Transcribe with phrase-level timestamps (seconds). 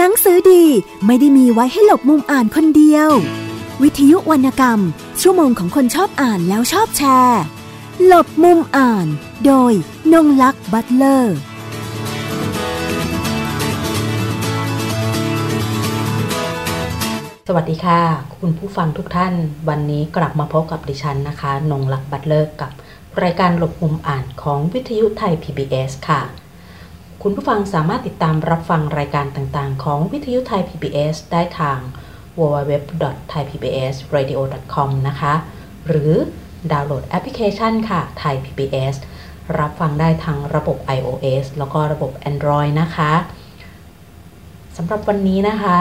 [0.00, 0.64] หนังสือดี
[1.06, 3.10] ไม่ได้มีไว้ให้หลบมุมอ่านคนเดียว
[3.82, 4.80] วิทยุวรรณกรรม
[5.20, 7.42] ชั่วโมงของคนชอบอ่านแล้วชอบแชร์
[8.06, 9.06] หลบมุมอ่าน
[9.46, 9.72] โดย
[10.12, 11.36] นงลักษ์บัตเลอร์
[17.46, 18.00] สวัสดีค่ะ
[18.38, 19.34] คุณผู้ฟังทุกท่าน
[19.68, 22.72] วันนี้กลับมาพบกับดิฉันนะคะ นงลักษ์บัตเลอร์กับ
[23.22, 26.22] รายการหลบมุมอ่านของวิทยุไทย PBS ค่ะ
[27.22, 31.78] คุณผู้ฟังสามารถติดตามรับฟังรายการต่างๆ ของวิทยุไทย PBS ได้ทาง
[32.38, 35.34] www.thaipbsradio.com นะคะ
[35.86, 36.12] หรือ
[36.72, 38.94] ดาวน์โหลดแอปพลิเคชันค่ะไทย PBS
[39.58, 43.12] รับฟังได้ทั้งระบบ iOS แล้วก็ระบบ Android นะคะ
[44.76, 45.76] สำหรับวันนี้นะคะ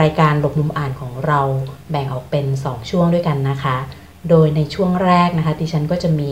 [0.00, 1.40] รายการหลบมุมอ่านของเรา
[1.90, 3.76] แบ่งออกเป็น 2 ช่วงด้วยกันนะคะ
[4.30, 6.30] โดยในช่วงแรกนะคะดิฉันก็จะมี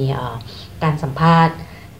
[0.82, 1.54] การสัมภาษณ์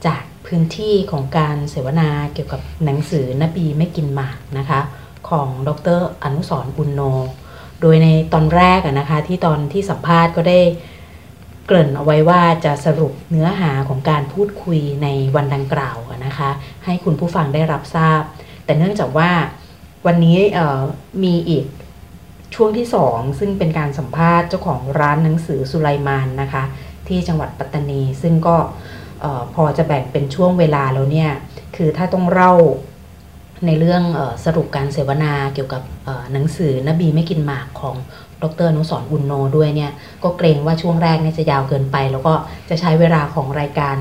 [0.06, 4.80] จาก พื้นที่ของการเสวนาเกี่ยวกับหนังสือนบีไม่กินหมากนะคะ
[5.28, 7.00] ของดรอนุสรบุญโน
[7.80, 10.60] โดยในตอนแรกนะคะที่ตอนที่สัมภาษณ์ก็ได้
[11.66, 16.50] เกริ่นเอาไว้ว่าจะสรุปเนื้อหาของการพูดคุยในวันดังกล่าวนะคะ
[16.84, 18.22] ให้คุณผู้ฟังได้รับทราบ
[18.64, 19.30] แต่เนื่องจากว่า
[20.06, 20.38] วันนี้
[21.24, 21.64] มีอีก
[22.54, 26.64] ช่วงที่สองซึ่งเป็นการสัมภาษณ์เจ้าของร้านหนังสือสุไลมานนะคะ
[27.08, 28.56] ที่จังหวัดปัตตานี ซึ่งก็
[29.24, 31.30] ออพอจะแบ่งเป็นช่วงเวลาแล้วเนี่ย
[31.76, 32.52] คือถ้าต้องเล่า
[33.66, 35.82] ในเรื่องออสรุปการเสวนาเกี่ยวกับ
[36.32, 37.96] หนังสือนบีไม่กินหมากของ
[38.42, 42.34] ดรนุสรอุนโนด้วยเนี่ยก็เกรงว่าช่วงแรกเนี่ยจะยาวเกินไป แล้วก็
[42.68, 43.96] จะใช้เวลาของรายการ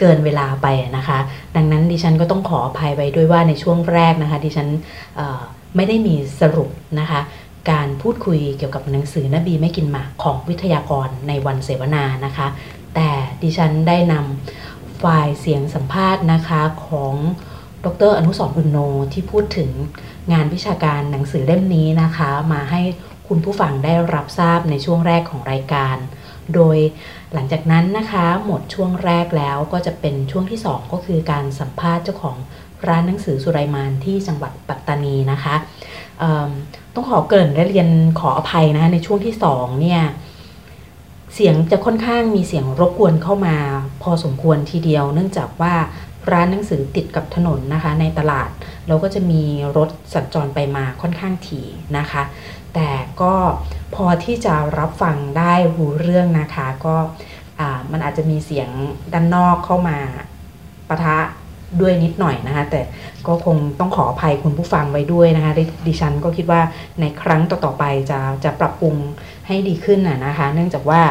[0.00, 1.18] เกินเวลาไปนะคะ
[1.56, 4.68] ดังนั้นดิฉันก็ต้องขออภัยไว้ด้วยว่าในช่วงแรกนะคะ ดิฉัน
[5.76, 7.20] ไม่ได้มีสรุปนะคะ
[7.70, 12.46] การพูดคุยเกี่ยวกับหนังสือนบีไม่กินหมากของวิทยากรในวันเสวนานะคะ
[12.94, 13.08] แต่
[13.42, 14.63] ดิฉันได้นำ
[15.06, 17.14] ไฟล์เสียงสัมภาษณ์นะคะของ
[17.84, 18.78] ดรอนุสรอุนโน
[19.12, 19.70] ที่พูดถึง
[20.32, 22.80] งานวิชาการหนังสือเล่มนี้นะคะ มาให้
[23.28, 25.96] คุณผู้ฟังได้รับทราบในช่วงแรกของรายการ
[26.54, 26.76] โดย
[27.32, 32.36] หลังจากนั้นนะคะหมดช่วงแรกแล้วก็จะเป็นช่วงที่ 2 ก็คือการสัมภาษณ์เจ้าของ
[32.88, 35.54] ร้านหนังสือสุไรมานที่จังหวัดปัตตานีนะคะ
[36.94, 37.88] ต้องขอเกริ่นและเรียน
[38.20, 40.02] ขออภัยนะคะในช่วงที่2เนี่ย
[41.34, 43.56] เสียงจะค่อนข้างมีเสียงรบกวนเข้ามา
[44.02, 45.74] พอสมควรทีเดียว เนื่องจากว่า
[46.32, 48.50] ร้านหนังสือติดกับถนนนะคะ ในตลาด
[48.86, 49.42] แล้วก็จะมี
[49.76, 51.66] รถสัญจรไปมาค่อนข้างถี่
[51.98, 52.22] นะคะ
[52.74, 52.90] แต่
[53.22, 53.34] ก็
[53.94, 56.96] พอที่จะรับฟังได้รู้เรื่องนะคะ ก็
[57.92, 58.68] มันอาจจะมีเสียง
[59.12, 59.98] ด้านนอกเข้ามา
[60.88, 61.18] ปะทะ
[61.80, 62.80] ด้วยนิดหน่อยนะคะ แต่
[63.26, 65.52] ก็คงต้องขออภัยคุณผู้ฟังไว้ด้วยนะคะ
[65.86, 66.60] ดิฉันก็คิดว่า
[67.00, 68.94] ในครั้งต่อๆไปจะจะปรับปรุง
[69.46, 71.02] ให้ดีขึ้นน่ะนะคะ เนื่องจากว่า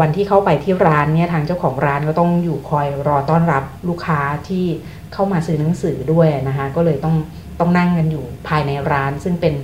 [0.00, 4.64] วันที่เข้าไปที่ร้านเนี่ยทางเจ้าของร้านก็ต้องอยู่คอยรอต้อนรับลูกค้าที่
[5.12, 7.16] เข้ามาซื้อหนังสือด้วยนะคะ ก็เลยต้อง
[7.60, 9.54] ต้องนั่งกันอยู่ภายในร้าน ซึ่งเป็น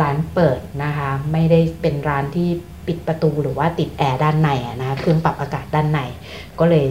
[0.00, 2.48] ร้านเปิดนะคะ ไม่ได้เป็นร้านที่
[2.86, 6.00] ปิดประตูหรือว่าติดแอร์ด้านในนะคะเครื่องปรับอากาศด้านใน
[6.60, 6.86] ก็เลย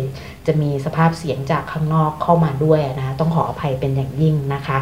[0.47, 4.77] จะมีสภาพเสียงจากข้างนอกเข้ามาด้วยนะคะต้องขออภัยเป็นอย่างยิ่งนะคะ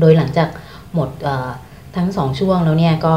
[0.00, 0.48] โดยหลังจาก
[0.94, 1.08] หมด
[1.96, 3.16] ทั้งสองช่วงแล้วเนี่ยก็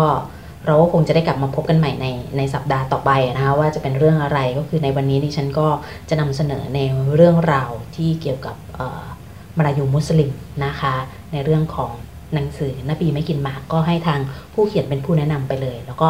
[0.65, 2.07] เราก็คงจะได้กลับมาพบกันใหม่ใน
[2.37, 5.67] ในสัปดาห์ต่อไปนะคะว่าจะเป็นเรื่องอะไรก็คือในวันนี้ดิฉันก็
[6.09, 6.79] จะนำเสนอใน
[7.15, 8.55] เรื่องราวที่เกี่ยวกับ
[9.57, 10.31] มลายูมุสลิม
[10.65, 10.93] นะคะ
[11.31, 11.91] ในเรื่องของ
[12.33, 14.19] หนังสือนบีไม่กินหมากก็ให้ทาง
[14.53, 16.07] ผู้เขียนเป็นผู้แนะนำไปเลย แล้วก็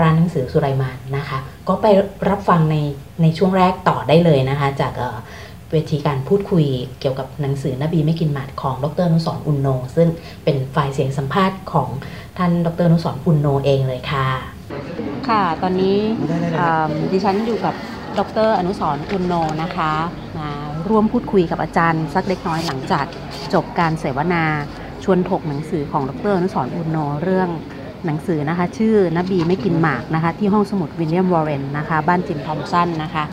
[0.00, 1.38] ร้านหนังสือสุไรมานนะคะ
[1.68, 1.86] ก็ไป
[2.28, 2.76] รับฟังใน
[3.22, 4.92] ในช่วงแรกต่อได้เลยนะคะ จาก
[5.70, 6.66] เวทีการพูดคุย
[7.00, 10.08] เกี่ยวกับหนังสือนบีไม่กินหมาดของดรนุสรอุนโน ซึ่ง
[10.44, 11.88] เป็นไฟล์เสียงสัมภาษณ์ของ
[12.38, 14.26] ท่านดรอนุสรณ์อุนโนเองเลยค่ะ
[15.28, 15.96] ค่ะ ตอนนี้
[17.12, 17.74] ดิฉันอยู่กับ
[18.18, 19.92] ดรอนุสรณ์อุนโนนะคะ
[20.38, 20.50] มา
[20.88, 23.06] ร่วมพูดคุยกับอาจารย์สักเล็กน้อยหลังจาก
[23.54, 24.44] จบการเสวนา
[25.04, 27.48] ชวนถกหนังสือของดรอนุสรณ์อุนโนเรื่อง
[28.06, 33.24] หนังสือนะคะ ชื่อนบีไม่กินหมากนะคะ ที่ห้องสมุดวิลเลียมวอร์เรนนะคะ บ้านจิมทอมสันนะคะ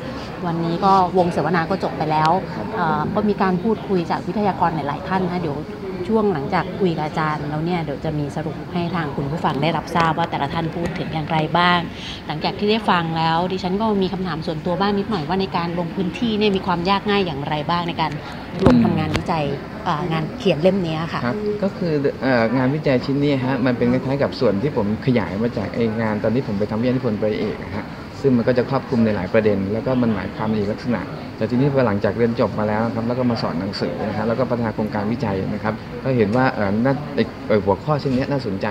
[0.46, 2.30] วันนี้ก็วงเสวนาก็จบไปแล้ว
[3.14, 5.58] ก็มีการพูดคุยจากวิทยากรหลาย ๆ ท่านนะคะเดี๋ยว
[6.10, 11.80] ช่วงหลังจากคุยกับอาจารย์แล้วเนี่ยเดี๋ยวจะมีสรุปให้ทางคุณผู้ฟังได้รับทราบว่าแต่ละท่านพูดถึงอย่างไรบ้าง
[12.28, 18.12] หลังจากที่ได้ฟังแล้ว ดิฉันก็มีคำถามส่วนตัวบ้างนิดหน่อยว่าในการลงพื้นที่เนี่ยมีความยากง่ายอย่างไรบ้างในการ
[18.66, 19.44] ลงทำงานวิจัย
[20.12, 22.28] งานเขียนเล่มนี้ค่ะครับก็คืออ
[22.58, 27.86] งานวิจัยชิ้นนี้ฮะมันเป็นคล้ายๆกับส่วนที่ผมขยายมาจากไองานตอนที่ผมไปทำวิทยานิพนธ์ไปเอกฮะ
[28.22, 31.02] ซึ่งมันก็จะครอบคลุมในหลายประเด็น แล้วก็มันหมายความในลักษณะ
[31.40, 38.68] แต่ทีนี้พอหลังจากเรียนจบมาแล้วครับแล้วก็มาสอนหนังสือนะฮะแล้วก็พัฒนาโครงการวิจัยนะครับก็เห็นว่าเออน่าไอ้เอ่อหัวข้อเช่นนี้น่าสนใจ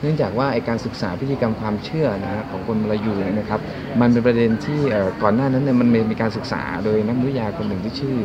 [0.00, 3.60] เนื่องจากว่าไอ้การศึกษาพิธีกรรมความเชื่อนะฮะของคนมลายูนะครับ
[4.00, 4.80] มันเป็นประเด็นที่
[5.22, 8.16] ก่อนหน้านั้นเนี่ยมันมีมีการศึกษาโดยนักวิทยาคนหนึ่งที่ชื่อ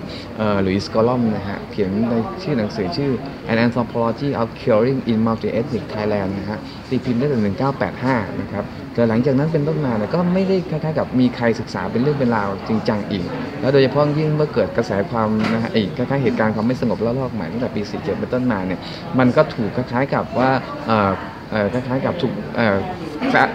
[0.64, 2.14] หลุยส์กอลอมนะฮะเขียนใน
[2.44, 3.12] ชื่อหนังสือชื่อ
[3.52, 6.60] An Anthropology of Curing in Multi-Ethnic Thailand นะฮะ
[6.90, 7.52] ตีพิมพ์ได้ตั้งแต่
[7.96, 8.64] 1985 นะครับ
[8.98, 13.26] แต่หลังจากนั้นเป็นต้นมาเนี่ยก็ไม่ได้คล้ายๆกับมีใครศึกษาเป็นเรื่องเป็นราวจริงจังอีก
[13.62, 18.80] แล้วโดยเฉพาะยิ่งเมื่อเกิดกระแสความนะฮะอีกคล้ายๆเหตุการณ์ความไม่สงบระลอกใหม่ตั้งแต่ปี 47 เป็นต้นมาเนี่ย
[19.20, 20.50] มันก็ถูกคล้ายๆกับว่า
[21.74, 22.34] คล้ายๆกับถูก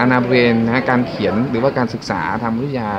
[0.01, 2.91] อนาบริเวณนะฮะการเขียนหรือว่าการศึกษาทางวิทยา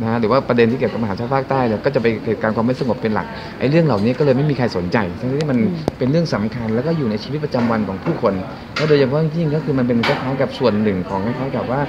[0.00, 3.26] นะฮะหรือว่าประเด็นที่เกี่ยวกับมหาชาติภาคใต้เนี่ยก็จะไปเหตุการณ์ความไม่สงบเป็นหลัก
[3.58, 5.58] ไอ้เรื่องเหล่านี้ก็เลยไม่มีใครสนใจทั้งที่มัน
[5.98, 8.34] เป็นเรื่องสำคัญแล้วก็อยู่ในชีวิตประจำวันของผู้คน
[8.76, 11.80] แล้วโดยเฉพาะยิ่งก็คือมันเป็นคล้ายๆกับส่วนหนึ่งของคล้ายๆกับว่า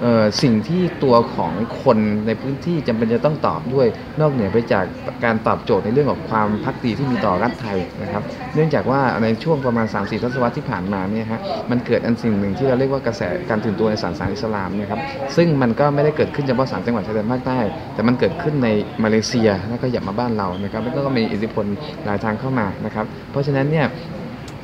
[0.00, 3.86] เอ่อสิ่งที่ตัวของคนในพื้นที่จำเป็นจะต้องตอบด้วย
[4.20, 4.84] นอกเหนือไปจาก
[5.24, 8.22] การตอบโจทย์ในเรื่องของความพักดีที่มีต่อรัฐไทยนะครับ
[8.54, 15.00] เนื่องจากว่าในช่วงประมาณ 3-4ทศวรรษที่ผ่านมาเนี่ยฮะมันเกิดอันสิ่งหนึ่งที่เราเรียกว่ากระแสการตื่นตัวในศาสนาอิสลามเนะครับ
[15.36, 17.51] ซึ่งมันก็ไม่ได้เกิดขึ้นเฉพาะสามจังหวัดชายแดนภาคใต้
[17.94, 18.68] แต่มันเกิดขึ้นใน
[19.04, 21.66] มาเลเซียแล้วก็หยับมาบ้านเรานะครับแล้วก็มีอิทธิพล
[22.04, 23.86] หลายทางเข้ามานะครับ เพราะฉะนั้นเนี่ย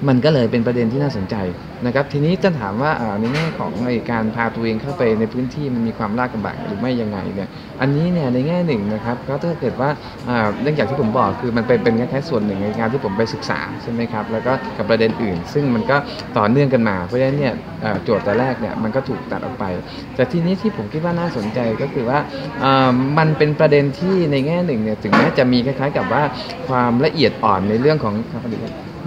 [0.08, 1.36] มันก็เลยเป็นประเด็นที่น่าสนใจ
[1.86, 7.48] นะครับ ทีนี้จะถามว่าในแง่ของอการพาตัวเองเข้าไปในพื้นที่มันมีความลากลำบากหรือไม่ยังไงเนี่ย
[7.80, 9.90] อันนี้เนี่ยในแง่หนึ่งนะครับก็ถ้าเกิดว่า
[10.62, 15.96] เนื่องจากที่ผมบอกคือมันเป็นเป็นแค่ส่วนหนึ่งในการที่ผมไปศึกษาใช่ไหมครับแล้วก็กับประเด็นอื่น ซึ่งมันก็
[16.38, 17.54] ต่อเนื่องกันมา เพราะฉะนั้นเนี่ย
[18.04, 19.64] โจทย์แต่แรกเนี่ยมันก็ถูกตัดออกไป
[20.14, 22.18] แต่ทีนี้ที่ผมคิดว่าน่าสนใจก็คือว่า
[22.64, 26.22] อ่ามันเป็นประเด็นที่ในแง่หนึ่งเนี่ยถึงแม้จะมีคล้ายๆกับว่า
[26.68, 28.14] ความละเอียดอ่อนในเรื่องของ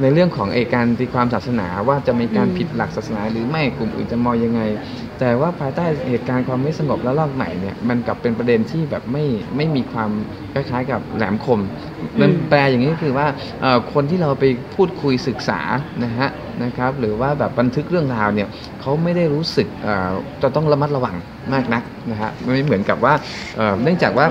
[0.01, 4.61] ในเรื่องของเอการตีความศาสนาว่าจะมีการผิดหลักศาสนาหรือไม่กลุ่มอื่นจะมองยังไง
[5.19, 9.25] แต่ว่าภายใต้เหตุการณ์ความไม่สงบและลอกใหม่เนี่ยมันกลับเป็นประเด็นที่แบบไม่
[9.55, 10.09] ไม่มีความ
[10.53, 11.59] คล้ายๆกับแหลมคม
[12.19, 13.27] นั่นแปลอย่างนี้ก็คือว่า
[13.93, 14.45] คนที่เราไป
[14.75, 15.59] พูดคุยศึกษา
[16.03, 16.29] นะฮะ
[16.63, 18.47] นะครับหรือว่าแบบบันทึกเรื่องราวเนี่ย
[18.81, 19.67] เขาไม่ได้รู้สึก
[20.41, 21.15] จะต้องระมัดระวัง
[21.53, 23.13] มากนักนะฮะไม่เหมือนกับว่า
[23.83, 24.25] เนื่องจากว่า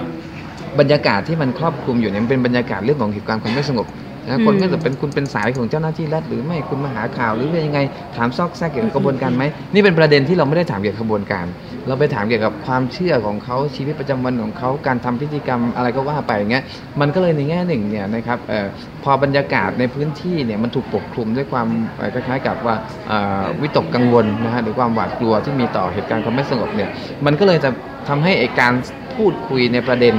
[0.80, 3.86] บรรยากาศที่มันครอบคลุมอยู่เนี่ยเป็นบรรยากาศเรื่องของเหตุการณ์ความไม่สงบ
[4.28, 7.80] นะคนก็จะเป็นคุณเป็นสายของเจ้าหน้าที่รัฐหรือไม่คุณมาหาข่าวหรือว่ายังไง
[8.16, 9.44] ถามซอกแซกเกี่ยวกับกระบวนการไหม
[9.74, 11.46] นี่เป็นประเด็นที่เราไม่ได้ถามเกี่ยวกับกระบวนการ
[11.86, 16.64] เราไปถามเกี่ยวกับความเชื่อของเขาชีวิตประจำวันของเขาการทำพิธีกรรมอะไรก็ว่าไปอย่างเงี้ย
[17.00, 18.66] มันก็เลยในแง่หนึ่งเนี่ยนะครับออ
[19.04, 21.68] พอบรรยากาศในพื้นที่เนี่ยมันถูกปกคลุมด้วยความ
[22.14, 22.74] คล้ายๆกับว่า
[23.10, 23.12] อ
[23.42, 26.90] อวิตกกังวลนะฮะหรือความหวาดกลัวที่มีต่อเหตุการณ์ความไม่สงบเนี่ย
[27.26, 27.70] มันก็เลยจะ
[28.08, 28.72] ทำให้ไอการ
[29.16, 30.14] พูดคุยในประเด็น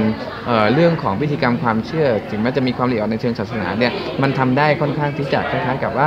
[0.46, 3.92] เเรื่องของพิธีกรรมความเชื่อ ถึงแม้จะมีความละเอียดในเชิงศาสนาเนี่ย
[4.22, 6.06] มันทำได้ค่อนข้างที่จะคล้ายๆกับว่า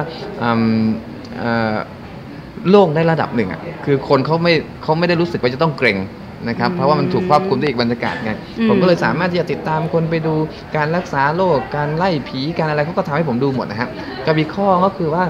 [2.70, 4.54] โล่งได้ระดับหนึ่งอะคือคนเขาไม่
[4.84, 5.98] เขาไม่ได้รู้สึกว่าจะต้องเกรง
[6.50, 10.34] นะครับอืมเพราะว่ามันถูกครอบคลุมด้วยอีกบรรยากาศไงอืมผมก็เลยสามารถที่จะติดตามคนไปดู
[10.76, 13.90] การรักษาโรคการไล่ผีการอะไรเขาก็ทำให้ผมดูหมดนะฮะ
[14.26, 15.24] กับอีกข้อก็คือว่า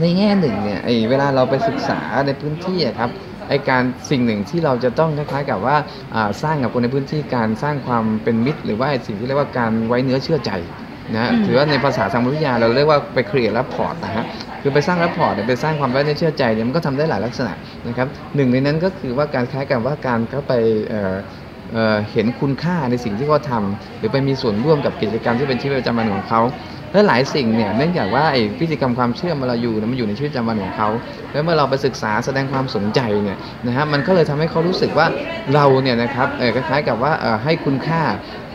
[0.00, 3.10] ในแง่หนึ่งเนี่ยไอ้เวลาเราไปศึกษาในพื้นที่อะครับ
[3.48, 5.76] ไอการสิ่งหนึ่งที่เราจะต้องคล้ายๆกับว่า
[6.14, 10.50] อ่าสร้างกับคนในพื้นที่การสร้างความเป็นมิตร หรือว่าไอ้สิ่งที่เรียกว่าการไว้เนื้อเชื่อใจ
[11.14, 14.24] นะฮะอืมถือว่าในภาษาทางวิทยาเราเรียกว่าไป create rapport นะฮะ
[14.62, 17.52] คือไปสร้าง rapport เนี่ยไปสร้างความไว้เนื้อเชื่อใจเนี่ยมันก็ทำได้หลายลักษณะ
[17.88, 18.06] นะครับ
[18.36, 20.52] หนึ่งในนั้นก็คือว่าการคล้ายกันว่าการเข้าไป
[20.88, 21.14] เอ่อ
[21.72, 26.40] เอ่อเห็นคุณค่าในสิ่งที่เขาทำหรือไปมีส่วนร่วมกับกิจกรรมที่เป็นชีวิตประจำวันของเขา
[26.92, 30.88] และหลายสิ่งเนี่ยเนื่องจากว่าไอ้พิธีกรรมความเชื่อมาเราอยู่เนี่ยมันอยู่ในชีวิตประจำวันของเขา
[31.32, 35.06] แล้วเมื่อเราไปศึกษาแสดงความสนใจเนี่ยนะฮะมันก็เลยทำให้เขารู้สึกว่า
[35.54, 38.02] เราเนี่ยนะครับเออคล้ายๆกับว่าเออให้คุณค่า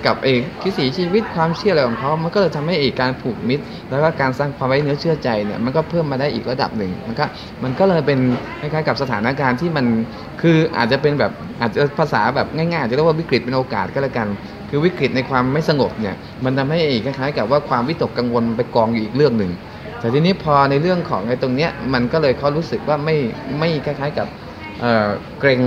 [0.08, 7.26] กับเอกวิถีชีวิตความเชื่ออะไรของเขา มันก็เลยทำให้เอกการผูกมิตร แล้วก็การสร้างความไว้เนื้อเชื่อใจเนี่ยมันก็เพิ่มมาได้อีกระดับหนึ่งมันก็
[7.64, 8.20] มันก็เลยเป็น
[8.60, 9.86] คล้ายๆกับสถานการณ์ที่มัน
[10.42, 14.28] คืออาจจะเป็นแบบอาจจะภาษาแบบง่ายๆอาจจะเรียกว่าวิกฤตเป็นโอกาสก็แล้วกัน
[14.70, 19.52] คือวิกฤตในความไม่สงบเนี่ยมันทำให้อีกคล้ายๆ กับว่าความวิตกกังวลไปกองอยู่อีกเรื่องหนึ่ง
[20.00, 23.16] แต่ทีนี้พอในเรื่องของไอ้ตรงเนี้ยมันก็เลยเขารู้สึกว่าไม่
[23.60, 24.28] ไม่คล้ายๆกับ
[24.80, 25.08] เออ
[25.40, 25.62] เกรง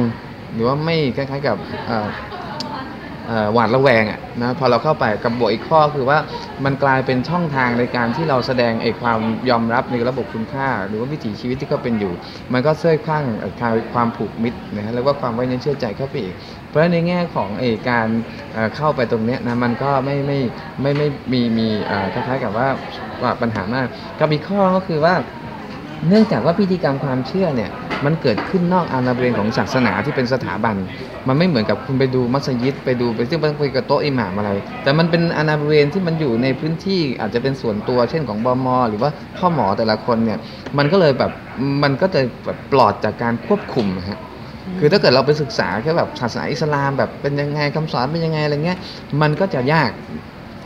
[0.54, 1.56] หรือว่าไม่คล้ายๆกับ
[1.86, 2.08] เออ
[3.52, 6.18] หวาดระแวงอะนะพอเราเข้าไปกับบวกอีกข้อคือว่า
[6.64, 9.20] มันกลายเป็นช่องทางในการที่เราแสดงไอ้ความ
[9.50, 12.12] ยอมรับในระบบคุณค่า หรือว่าวิถีชีวิตที่เขาเป็นอยู่
[12.52, 16.34] มันก็เสื่อมข้างเอ่อความผูกมิตรนะฮะแล้วก็ความไว้เนื้อเชื่อใจเข้าไปอีก
[16.68, 18.08] เพราะในแง่ของไอ้การ
[18.76, 20.38] เข้าไปตรงเนี้ยนะมันก็ไม่ไม่
[20.82, 21.68] ไม่ไม่มีมี
[22.14, 22.68] คล้ายๆกับว่า
[23.22, 23.86] ว่าปัญหามาก
[24.18, 25.14] กับอีกข้อก็คือว่า
[26.08, 27.70] เนื่องจากว่าพิธีกรรมความเชื่อเนี่ย
[28.04, 30.76] มันเกิดขึ้นนอกอาณาบริเวณของศาสนาที่เป็นสถาบัน
[31.28, 34.50] มันไม่เหมือนกับคุณไปดูมัสยิดไปดูไปซึ่งไปคุยกับโต๊ะอิหม่ามอะไร
[34.82, 40.38] แต่มันเป็นอาณาบริเวณที่มันอยู่ในพื้นที่อาจจะเป็นส่วนตัวเช่นของบมหรือว่าพ่อหมอแต่ละคนเนี่ย
[40.78, 41.30] มันก็เลยแบบ
[41.82, 44.20] มันก็จะแบบปลอดจากการควบคุมฮะ
[44.78, 48.78] คือถ้าเกิดเราไปศึกษาแค่แบบศาสนาอิสลามแบบเป็นยังไงคำสอนเป็นยังไงอะไรเงี้ย
[49.20, 49.90] มันก็จะยาก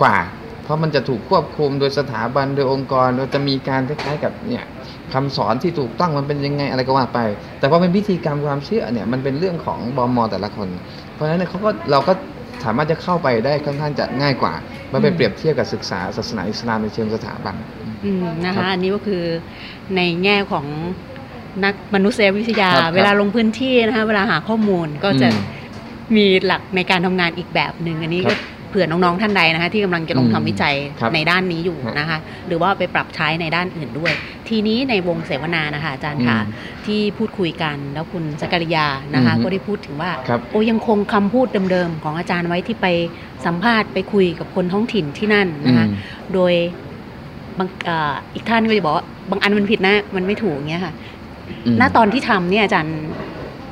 [0.03, 0.17] กว่า
[0.63, 4.65] เพราะมันจะถูกควบคุมโดยสถาบันโดยองค์กรโดยจะมีการคล้ายๆกับเนี่ย
[5.13, 7.21] คำสอนที่ถูกต้องมันเป็นยังไงอะไรก็ว่าไป
[7.59, 10.69] แต่พอเป็นพิธีกรรมความเชื่อเนี่ยมันเป็นเรื่องของบอมอแต่ละคน
[11.15, 12.13] เพราะฉะนั้นเนี่ยเขาก็เราก็
[12.65, 14.55] สามารถจะเข้าไปได้ค่อนข้างจะง่ายกว่า
[14.89, 17.55] เมื่อไปเปรียบเทียบกับศึกษาศาสนาอิสลามในเชิงสถาบัน
[18.05, 19.25] อืมนะครัคะบอันนี้ก็คือ
[19.97, 20.67] ในแง่ของ
[21.65, 25.37] นักมนุษยวิทยาครับเวลาลงพื้นที่นะคะเวลาหาข้อมูลก็จะอืม
[26.17, 34.13] มีหลักในการทำงานอีกแบบหนึ่งอันนี้ครัก็บเผื่อน้องๆท่านใดนะคะที่กำลังจะลงอืมทำวิจัยครับในด้านนี้อยู่ฮะนะคะหรือว่าไปปรับใช้ในด้านอื่นด้วย
[34.49, 36.51] ทีนี้ในวงเสวนานะคะอาจารย์คะอื
[36.81, 42.87] มที่พูดคุยกันแล้วคุณสกริยานะคะอือฮึก็ได้พูดถึงว่าครับโอ้ยังคงคำพูดเดิมๆของอาจารย์ไว้ที่ไป
[43.47, 46.53] สัมภาษณ์ไปคุยกับคนท้องถิ่นที่นั่นนะคะอืมโดย
[47.59, 50.93] บางเอ่ออีกท่านก็จะบอกว่าบางอันมันผิดนะมันไม่ถูกเงี้ยค่ะ
[51.67, 52.97] อืมณตอนที่ทำเนี่ยอาจารย์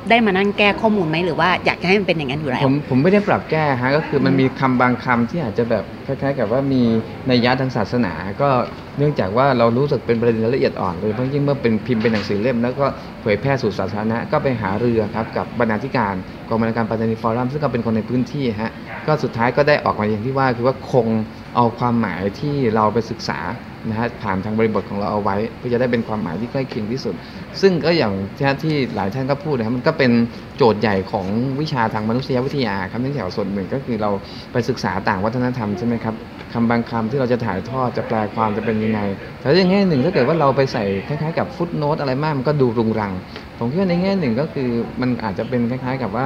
[0.09, 6.81] ได้มานั่งแก้ข้อมูลไหมหรือว่าอยากจะให้มันเป็นอย่างนั้นอยู่แล้ว ผมผมไม่ได้ปรับแก้ฮะก็คือมันมีคำบางคำที่อาจจะแบบคล้ายๆ กับว่ามี
[7.31, 8.49] นัยยะทางศาสนา ก็
[8.97, 12.85] เนื่องจากว่าเรารู้สึกเป็นประเด็นละเอียดอ่อนโดยเฉพาะยิ่งเมื่อเป็นพิมพ์เป็นหนังสือเล่ม แล้วก็
[13.21, 16.15] เผยแพร่สู่สาธารณะก็ไปหาเรือครับกับบรรณาธิการ
[16.49, 18.71] กองบรรณาการปัตตานีฟอรัมซึ่งก็เป็นคนในพื้นที่ฮะ
[19.07, 21.07] ก็สุดท้ายก็ได้ออกมาอย่างที่ว่าคือว่าคง
[21.55, 23.39] เอาความหมายที่เราไปศึกษา
[23.89, 27.15] นะฮะผ่านทางบริบทของเราเอาไว้เพื่อจะได้เป็นความหมายที่ใกล้เคียงที่สุด
[27.61, 30.11] ซึ่งก็อย่างที่ที่หลายท่านก็พูดนะครับมันก็เป็น
[30.57, 31.27] โจทย์ใหญ่ของ
[31.61, 34.11] วิชาทางมนุษยวิทยาครับเนื่องจากส่วนหนึ่งก็คือเรา
[34.51, 36.15] ไปศึกษาต่างวัฒนธรรมใช่ไหมครับ
[36.53, 38.99] คำบางคำที่เราจะถ่ายทอดจะแปลความจะเป็นยังไง
[39.39, 43.13] แต่ในแง่หนึ่งถ้าเกิดว่าเราไปใส่คล้ายๆกับฟุตโนตอะไรมากมันก็ดูรุงรัง
[43.57, 44.69] ผมคิดว่าในแง่หนึ่งก็คือ
[45.01, 46.25] มันอาจจะเป็นคล้าย ๆ กับว่า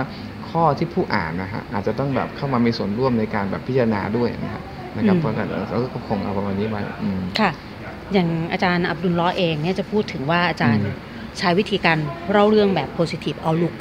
[0.49, 4.63] ข้อที่ผู้อ่านนะฮะอาจจะต้องแบบเข้ามามีส่วนร่วมในการแบบพิจารณาด้วยนะครับ
[4.98, 7.50] นะครับอืมเพราะฉะนั้นเราก็คงเอาประมาณนี้ไว้อืมค่ะ
[8.13, 10.96] อย่างอาจารย์อับดุลล้อฮ์เองเนี่ยจะพูดถึงว่าอาจารย์อืม
[11.39, 11.98] ใช้วิธีการ
[12.32, 13.75] เล่าเรื่องแบบ positive outlook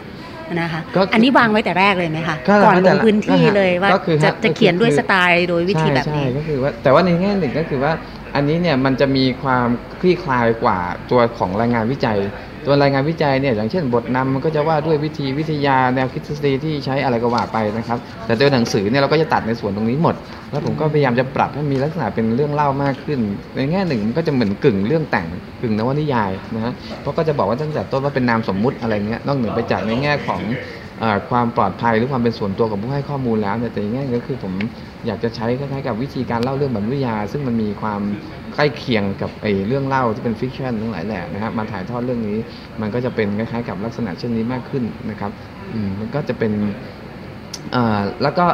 [0.55, 7.93] นะคะก็คืออัอันนี้วางไว้แต่แรกเลยไหมคะก็ก่อนตั้งลแต่งพื้นที่นะฮะเลยว่าก็คือจะฮะจะเขียนด้วยก็คือสไตล์โดยวิธีแบบนี้ใช่ใช่ก็คือว่าแต่ว่าในแง่หนึ่งก็คือว่า
[8.35, 9.67] อันนี้เนี่ยมันจะมีความ
[10.01, 10.79] คลี่คลายกว่า
[11.11, 12.19] ตัวของรายงานวิจัย
[12.67, 20.15] ตัวรายงานวิจัยเนี่ยอย่างเช่นบทนำมันก็จะว่าด้วยวิธีวิทยาแนวคิดทฤษฎีที่ใช้อะไรก็ว่าไปนะครับ แต่ตัวหนังสือเนี่ยเราก็จะตัดในส่วนตรงนี้หมด
[20.51, 23.19] แล้วผมก็พยายามจะปรับให้มีลักษณะเป็นเรื่องเล่ามากขึ้น
[23.57, 25.27] ในแง่หนึ่งมันก็จะเหมือนกึ่งเรื่องแต่ง
[25.63, 30.43] กึ่งนวนิยายนะฮะเพราะก็จะบอกว่าตั้งแต่ต้นว่าเป็นนามสมมุติอะไรเงี้ยนอกเหนือไปจากในแง่ของ
[31.03, 34.53] อความปลอดภัยหรือความเป็นส่วนตัวของผู้ให้ข้อมูลแล้วเนี่ยแต่อย่างนี้ก็คือผม
[35.07, 38.01] อยากจะใช้คล้ายๆกับวิธีการเล่าเรื่องแบบวิทยา ซึ่งมันมีความ
[38.55, 42.39] ใกล้เคียงกับไอ้เรื่องเล่าที่เป็นฟิกชันทั้งหลายแหละนะครับมาถ่ายทอดเรื่องนี้
[42.81, 45.33] มันก็จะเป็นคล้ายๆกับลักษณะเช่นนี้มากขึ้นนะครับ
[45.73, 46.53] อืมมันก็จะเป็น
[47.75, 48.47] อ่อแล้วก็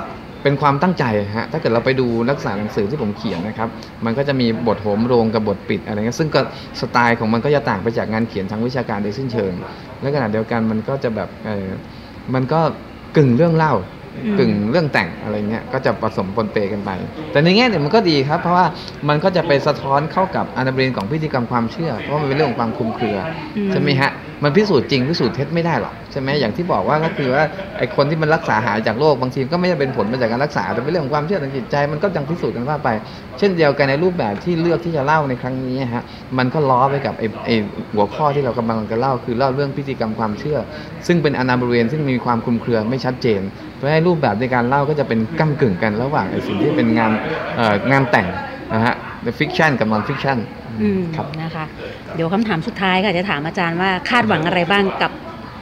[0.42, 1.04] เป็นความตั้งใจ
[1.36, 3.68] ฮะถ้าเกิดเราไปดูลักษณะหนังสือที่ผมเขียนนะครับ
[4.04, 6.40] มันก็จะมีบทโหมโรงกับบทปิดอะไรเงี้ยซึ่งก็
[6.80, 9.52] สไตล์ของมันก็จะต่างไปจากงานเขียนทางวิชาการโดยสิ้นเชิง
[10.00, 11.66] และขณะเดียวกันมันก็จะแบบเออ
[12.34, 12.60] มันก็
[13.16, 13.74] กึ่งเรื่องเล่า
[14.38, 16.90] กึ่งเรื่องแต่งอะไรเงี้ยก็จะผสมปนเปกันไป
[17.32, 18.66] แต่ในแง่หนึ่งมันก็ดีครับ เพราะว่า
[19.08, 23.16] มันก็จะไปสะท้อนเข้ากับอนาบรินของพิธีกรรมความเชื่อ เพราะว่ามันเป็นเรื่องของความคุมเครือ
[23.72, 24.10] ใช่ไหมฮะ
[24.44, 27.44] มันพิสูจน์จริงพิสูจน์เท็จไม่ได้หรอกใช่ไหมอย่างที่บอกว่าก็คือว่า
[27.78, 32.88] ไอ้คนที่มันรักษาหายจากโรคบางทีก็ไม่ได้เป็นผลมาจากการรักษาแต่เป็นเรื่องของความเชื่อทางจิตใจ มันก็ยังพิสูจน์กันว่าไป
[33.38, 36.04] เช่นเดียวกันในรูปแบบที่เลือกที่จะเล่าในครั้งนี้ฮะ
[36.38, 37.54] มันก็ล้อไปกับไอ้ไอ้
[37.94, 40.58] หัวข้อที่เรากำลังจะเล่าคือเล่าเรื่องพิธีกรรมความเชื่อ
[41.06, 43.40] ซึ่งเป็นอนาบริเวณซึ่งมีความคลุมเครือไม่ชัดเจน
[43.76, 47.12] เพราะฉะนั้รูปแบบในการเล่าก็จะเป็นก้ากึ่งกันระหว่างไอ้สิ่งที่เป็นงาน
[47.56, 48.26] เอ่องานแต่ง
[48.74, 48.94] นะฮะ
[49.38, 50.38] fiction กับ non fiction
[51.16, 51.64] ครับนะคะ
[52.14, 55.12] เดี๋ยวคำถามสุดท้ายค่ะจะถามอาจารย์ว่าคาดหวังอะไรบ้างกับ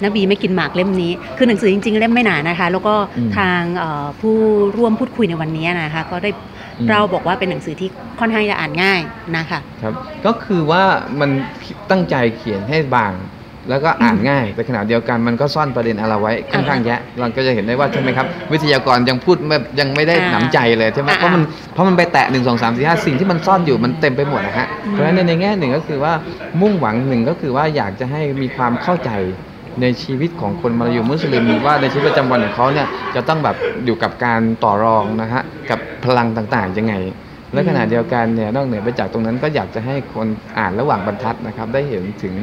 [0.04, 4.36] นบีไม่กินหมากเล่มนี้ คือหนังสือจริง ๆ เล่มไม่หนานะคะ แล้วก็อืมทางเอ่อผู้
[4.76, 6.30] ร่วมพูดคุยในวันนี้นะคะ ก็ได้
[6.78, 7.88] อืมเราบอกว่าเป็นหนังสือที่
[8.20, 9.00] ค่อนข้างจะอ่านง่าย
[9.36, 9.94] นะคะ ครับ
[10.26, 10.82] ก็คือว่า
[11.20, 11.30] มัน
[11.90, 13.12] ตั้งใจเขียนให้บาง
[13.70, 21.42] แล้วก็อ่านง่ายแต่ขณะเดียวกันมันก็ซ่อนประเด็นอะไรไว้ค่อนข้างแยะเราก็จะเห็นได้ว่าใช่ไหมครับ วิทยากรยังพูดแบบยังไม่ได้อ่าหนำใจเลยใช่ไหมอ่าเพราะมัน
[21.74, 26.12] เพราะมันไปแตะหนึ่งสองสามสี่ห้าสิ่งที่มันซ่อนอยู่มันเต็มไปหมดนะฮะอืมเพราะฉะนั้นในแง่หนึ่งก็คือว่า
[26.60, 29.10] มุ่งหวังหนึ่งก็คือว่าอยากจะให้มีความเข้าใจ
[29.82, 36.94] ในชีวิตของคนมาลายูมุสลิมว่าในชีวิตประจำวันของเขาเนี่ยจะต้องแบบอยู่กับการต่อรองนะฮะกับพลังต่างๆยังไง
[37.52, 40.26] และขณะเดียวกันเนี่ยนอกเหนือไปจากตรงนั้นก็อยากจะให้คน
[40.59, 42.35] อ่านระหว่างบรรทัดนะครับ ได้เห็นถึง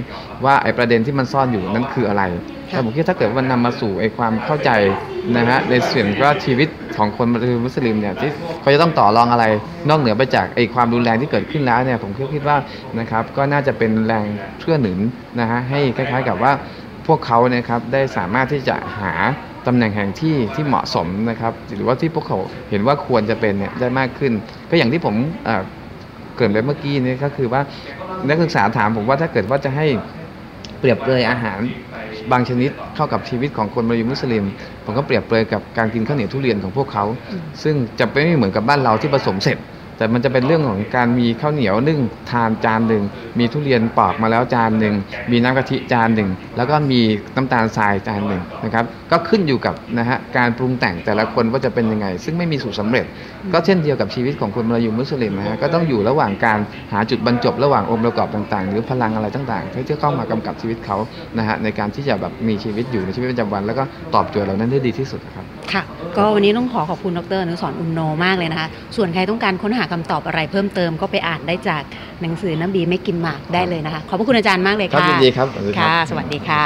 [0.46, 2.24] ว่าไอ้ประเด็นที่มันซ่อนอยู่นั้นคืออะไร
[2.72, 4.72] ค่ะแต่ผมคิดถ้าเกิดว่ามันนำมาสู่ไอ้ความเข้าใจ
[5.38, 7.28] นะฮะในส่วนว่าชีวิตของคน
[7.66, 9.46] มุสลิมเนี่ยที่เขาจะต้องต่อรองอะไร
[9.90, 12.58] นอกเหนือไปจากไอ้ความรุนแรงที่เกิดขึ้นแล้วเนี่ยผมคิดว่า
[13.00, 14.26] นะครับก็น่าจะเป็นแรง
[14.60, 15.00] เชื่อหนุน
[15.40, 16.52] นะฮะให้คล้ายๆกับว่า
[17.08, 19.14] พวกเขาเนี่ยครับได้สามารถที่จะหา
[19.68, 22.38] ตำแหน่งแห่งที่ที่เหมาะสมนะครับหรือว่าที่พวกเขา
[22.70, 24.34] เห็นว่าควรจะเป็นเนี่ยได้มากขึ้น
[24.70, 25.16] ก็อย่างที่ผม
[26.36, 27.62] เกริ่นไปเมื่อกี้นี่ก็คือว่า
[28.28, 29.88] นักศึกษาถามผมว่าถ้าเกิดว่าจะให้
[30.80, 31.60] เปรียบเลยอาหาร
[32.32, 34.46] บางชนิดเข้ากับชีวิตของคนมลายูมุสลิม
[34.86, 37.06] ผมก็เปรียบเปรยกับการกินข้าวเหนียวทุเรียนของพวกเขา
[37.64, 39.58] ซึ่งจะไม่เหมือนกับบ้านเราที่ผสมเสร็จ
[39.98, 42.00] แต่มันจะเป็นเรื่องของการมีข้าวเหนียวนึ่ง
[42.32, 43.04] ทานจานหนึ่ง
[43.40, 44.96] มีทุเรียนปอกมาแล้วจานหนึ่ง
[45.32, 47.02] มีน้ำกะทิจานหนึ่งแล้วก็มี
[47.36, 53.06] น้ำตาลทรายจานหนึ่งนะครับก็ขึ้นอยู่กับนะฮะการปรุงแต่งแต่ละคนว่าจะเป็นยังไง ซึ่งไม่มีสูตรสำเร็จ
[53.54, 56.60] ก็เช่นเดียวกับชีวิตของคนมลายูมุสลิมนะฮะก็ต้องอยู่ระหว่างการ
[56.92, 60.98] หาจุดบรรจบระหว่างองค์ประกอบต่างๆ หรือพลังอะไรต่างๆที่จะเข้ามากำกับชีวิตเขา
[61.38, 63.84] นะฮะในการที่จะแบบมีชีวิตอยู่ในชีวิตประจำวัน แล้วก็
[64.16, 65.84] ตอบโจทย์เหล่านั้นได้ดีที่สุดครับค่ะ
[66.18, 71.84] ก็วันนี้ต้องขอขอบคุณดรอนุสรอุนโนมากเลยนะคะส่วนใครต้องการค้นหาคำตอบอะไรเพิ่มเติมก็ไปอ่านได้จาก
[72.22, 76.66] หนังสือนบีไม่กินหมากได้เลยนะคะ ขอบพระคุณอาจารย์มากเลยครับค่ะยินดีครับสวัสดีครับค่ะ สวัสดีค่ะ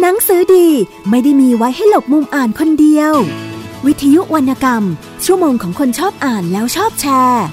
[0.00, 0.68] หนังสือดี
[1.10, 3.14] ไม่ได้มีไว้ให้หลบมุมอ่านคนเดียว
[3.86, 4.84] วิทยุวรรณกรรม
[5.24, 7.46] ชั่วโมงของคนชอบอ่านแล้วชอบแชร์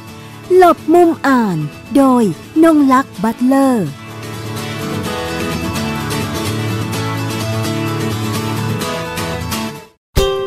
[0.56, 1.58] หลบมุมอ่าน
[1.96, 2.24] โดย
[2.64, 3.88] นงลักษ์บัตเลอร์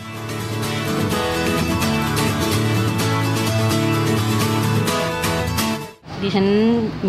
[6.21, 6.47] ดิฉัน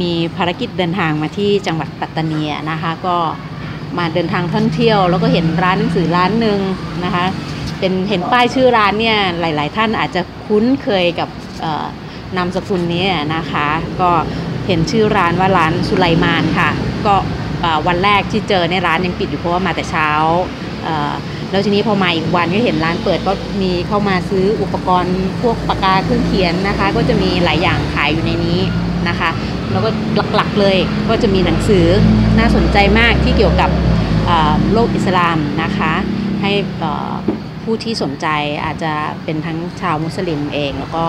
[0.02, 3.18] มีภารกิจเดินทางมาที่จังหวัดปัตตานีนะคะ ก็
[3.98, 6.60] มาเดินทางท่องเที่ยว แล้วก็เห็นร้านหนังสือร้านหนึ่ง
[7.06, 7.26] นะคะ
[7.80, 11.30] เป็นเห็นป้ายชื่อร้านเนี่ยหลาย ๆ ท่านอาจจะคุ้นเคยกับ
[12.38, 13.68] นามสกุลนี้นะคะ
[14.02, 14.10] ก็
[14.68, 16.70] เห็นชื่อร้านว่าร้านสุไลมานค่ะ
[17.06, 17.16] ก็
[17.88, 20.10] วันแรกที่เจอในร้านยังปิดอยู่เพราะว่ามาแต่เช้า
[21.52, 28.60] แล้วทีนี้พอมาอีกวันก็เห็นร้านเปิดก็มีเข้ามาซื้ออุปกรณ์พวกปากกาเครื่องเขียนนะคะ ก็จะมีหลายอย่างขายอยู่ในนี้
[29.08, 29.30] นะคะ
[29.72, 29.90] แล้วก็
[30.36, 30.78] หลักๆเลย
[31.10, 31.86] ก็จะมีหนังสือ
[32.40, 33.70] น่าสนใจมากที่เกี่ยวกับ
[34.74, 35.94] โลกอิสลามนะคะ
[36.42, 36.52] ให้
[37.64, 38.28] ผู้ที่สนใจ
[38.66, 41.06] อาจจะเป็นทั้งชาวมุสลิมเองแล้วก็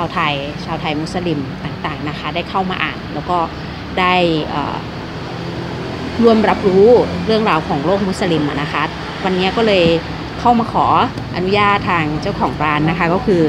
[0.00, 0.34] าวไทย
[0.64, 3.38] ชาวไทยมุสลิมต่างๆนะคะ ได้เข้ามาอ่าน แล้วก็
[3.98, 4.14] ได้
[6.22, 6.86] ร่วมรับรู้
[7.26, 8.82] เรื่องราวของโลกมุสลิมนะคะ
[9.24, 9.84] วันนี้ก็เลย
[10.40, 10.86] เข้ามาขอ
[11.36, 13.42] อนุญาตทางเจ้าของร้านนะคะ ก็คือ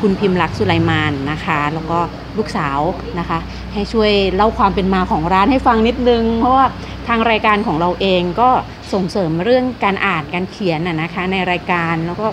[0.00, 1.98] คุณพิมพ์ลักษ์สุไลมานนะคะ แล้วก็
[2.38, 2.78] ลูกสาว
[3.18, 3.38] นะคะ
[3.72, 6.66] ให้ช่วยเล่าความเป็นมาของร้านให้ฟังนิดนึง เพราะว่า
[7.08, 8.48] ทางรายการของเราเองก็
[8.92, 12.26] ส่งเสริมเรื่องการอ่านการเขียนนะคะ ในรายการแล้วก็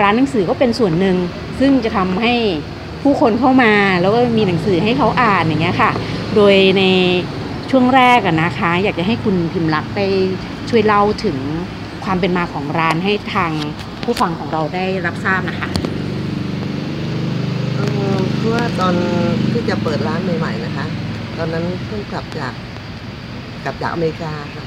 [0.00, 1.16] ร้านหนังสือก็เป็นส่วนหนึ่ง
[1.60, 2.34] ซึ่งจะทำให้
[3.04, 5.90] ผู้คนเข้ามาแล้วก็มีหนังสือให้เขาอ่านอย่างเงี้ยค่ะ
[6.34, 6.82] โดยใน
[7.70, 10.06] ช่วงแรกอะนะคะ อยากจะให้คุณพิมพ์ลักได้
[10.70, 11.38] ช่วยเล่าถึง
[12.04, 13.52] ความเป็นมาของร้านให้ทาง
[14.04, 15.68] ผู้ฟังของเราได้รับทราบนะคะ
[17.74, 18.94] เอ่อคือว่าตอน
[19.50, 20.86] ที่จะเปิดร้านใหม่ๆนะคะ
[21.38, 22.54] ตอนนั้นเพิ่งกลับจาก
[23.64, 24.66] กลับจากอเมริกาค่ะ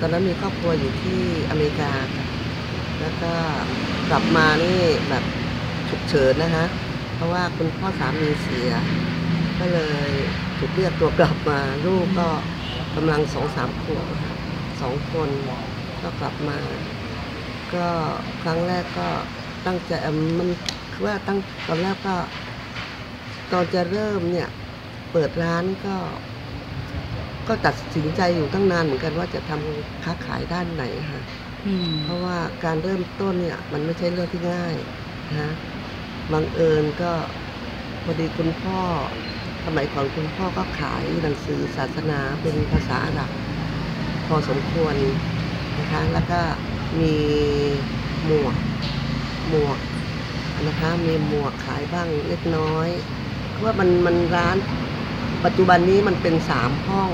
[0.00, 2.26] ตอนนั้นมีครอบครัวอยู่ที่อเมริกาค่ะ
[3.00, 3.32] แล้วก็
[4.10, 4.78] กลับมานี่
[5.10, 5.24] แบบ
[5.90, 6.66] ฉุกเฉินนะคะ
[7.14, 8.70] เพราะว่าคุณพ่อสามีเสีย
[9.58, 10.10] ก็เลย
[10.58, 12.28] ถูกเรียกตัวกลับมาลูกก็
[12.94, 14.34] กำลังสองสามขวบค่ะ
[14.80, 15.30] สองคน
[16.02, 16.58] ก็กลับมา
[17.74, 17.88] ก็
[18.42, 19.08] ครั้งแรกก็
[19.66, 20.48] ตั้งใจเอ่อมัน
[20.92, 22.16] คือว่าตั้งตอนแรกก็
[23.52, 24.48] ตอนจะเริ่มเนี่ย
[25.12, 25.96] เปิดร้านก็
[27.48, 31.22] ก็ตัดสินใจอยู่ตั้งนานเหมือนกันว่าจะทำค้าขายด้านไหนค่ะ
[31.66, 34.76] อืมเพราะว่าการเริ่มต้นเนี่ย มันไม่ใช่เรื่องที่ง่าย
[35.38, 35.50] นะ
[36.32, 37.12] บังเอิญก็
[38.02, 38.78] พอดีคุณพ่อ
[39.64, 43.30] สมัยก่อนคุณพ่อก็ขายหนังสือศาสนาเป็นภาษาอาหรับ
[44.26, 44.96] พอสมควร
[45.80, 46.40] นะคะแล้วก็
[47.00, 47.16] มี
[48.26, 48.56] หมวก
[49.48, 49.78] หมวก
[50.68, 52.88] นะคะมีหมวกขายบ้างเล็กน้อย
[53.50, 54.56] เพราะว่ามันมันร้าน
[55.44, 57.10] ปัจจุบันนี้มันเป็นสามห้อง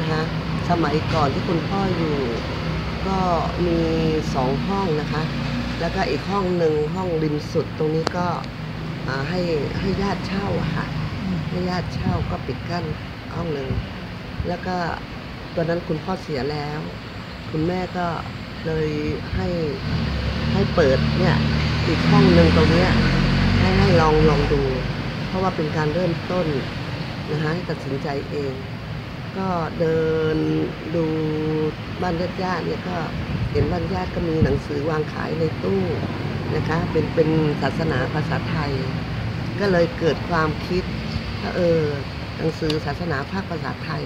[0.00, 0.22] นะคะ
[0.68, 2.18] สมัยก่อนที่คุณพ่ออยู่
[3.06, 3.18] ก็
[3.66, 3.80] มี
[4.34, 5.22] สองห้องนะคะ
[5.80, 8.26] แล้วก็อีกห้องหนึ่งห้องริมสุดตรงนี้ก็
[9.06, 9.40] อ่าให้
[9.80, 10.86] ให้ญาติเช่าอะค่ะ
[11.48, 12.84] ให้ญาติเช่าก็ปิดกั้น
[13.34, 13.70] ห้องหนึ่ง
[14.46, 14.76] แล้วก็
[15.54, 16.80] ตอนนั้นคุณพ่อเสียแล้ว
[17.50, 18.06] คุณแม่ก็
[18.66, 18.88] เลย
[19.34, 19.48] ให้
[20.52, 21.34] ให้เปิดเนี่ย
[21.88, 22.88] อีกห้องหนึ่งตรงเนี้ย
[23.58, 24.62] ให้ให้ลองลองดู
[25.26, 26.48] เพราะว่าเป็นการเริ่มต้น
[27.30, 28.54] นะคะให้ตัดสินใจเอง
[29.36, 29.48] ก็
[29.80, 30.00] เดิ
[30.34, 30.36] น
[30.96, 31.06] ดู
[32.02, 32.96] บ้านญาติญาติๆเนี่ยก็
[33.52, 35.82] เห็นบ้านญาติก็มีหนังสือวางขายในตู้
[36.54, 37.28] นะคะ เป็นเป็น
[37.62, 38.72] ศาสนาภาษาไทย
[39.60, 40.84] ก็เลยเกิดความคิด
[41.40, 41.80] ว่าเออ
[42.38, 44.04] หนังสือศาสนาภาคภาษาไทย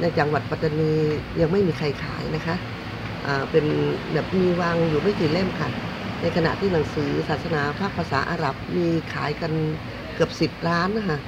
[0.00, 0.94] ในจังหวัดปัตตานี
[1.40, 2.56] ยังไม่มีใครขายนะคะ
[3.50, 3.66] เป็น
[4.12, 5.70] แบบมีวางอยู่ไม่กี่เล่มค่ะ
[6.20, 9.52] ในขณะที่หนังสือศาสนาภาคภาษาอาหรับมีขายกัน
[10.14, 11.18] เกือบสิบล้านนะคะ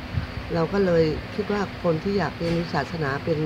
[0.54, 3.40] เราก็เลยคิดว่าคนที่อยากเรียนรู้ศาสนาเป็น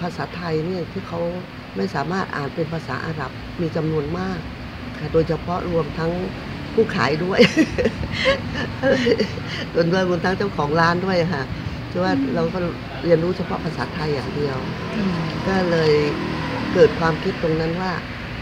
[0.00, 1.20] ภาษาไทยเนี่ยที่เขา
[1.76, 4.40] ไม่สามารถอ่านเป็นภาษาอาหรับมีจำนวนมาก
[4.98, 6.12] ค่ะโดยเฉพาะรวมทั้ง
[6.74, 7.40] ผู้ขายด้วย
[9.74, 11.44] รวมด้วยรวมทั้งเจ้าของร้านด้วยค่ะ
[11.90, 12.58] คือว่าเราก็
[13.04, 14.58] เรียนรู้เฉพาะภาษาไทยอย่างเดียว
[15.48, 15.92] ก็เลย
[16.74, 17.92] เกิดความคิดตรงนั้นว่า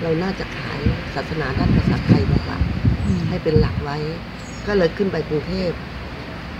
[0.02, 0.80] เราน่าจะขาย
[1.14, 2.58] ศาสนาด้านภาษาไทยดีกว่า
[3.28, 3.98] ให้เป็นหลักไว้
[4.66, 5.70] ก็เลยขึ้นไปกรุงเทพ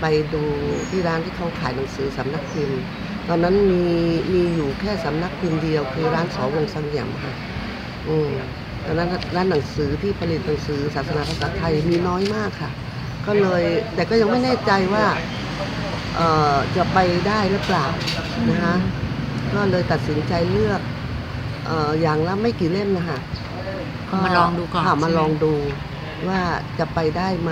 [0.01, 0.43] ไปดู
[0.89, 2.79] ที่ร้านที่เขาขายหนังสือสำนักพิมพ์
[3.27, 3.83] ตอนนั้นมี
[4.33, 7.33] มีอยู่แค่สำนักพิมพ์เดียวคือร้านสอวงสังยมค่ะ
[8.07, 8.29] อืม
[8.85, 12.71] ตอนนั้นร้านหนังสือที่ผลิตหนังสือศาสนาภาษาไทยมีน้อยมากค่ะ
[13.25, 13.63] ก็เลย
[13.95, 15.05] แต่ก็ยังไม่แน่ใจว่า
[16.15, 17.85] เอ่อจะไปได้หรือเปล่า
[18.49, 18.75] นะคะ
[19.53, 20.81] ก็เลยตัดสินใจเลือก
[21.65, 23.19] เอ่ออย่างละไม่กี่เล่มนะคะ
[24.07, 25.53] เอามาลองดูก่อนค่ะมาใช่ไหมลองดู
[26.27, 26.41] ว่า
[26.79, 27.51] จะไปได้ไหม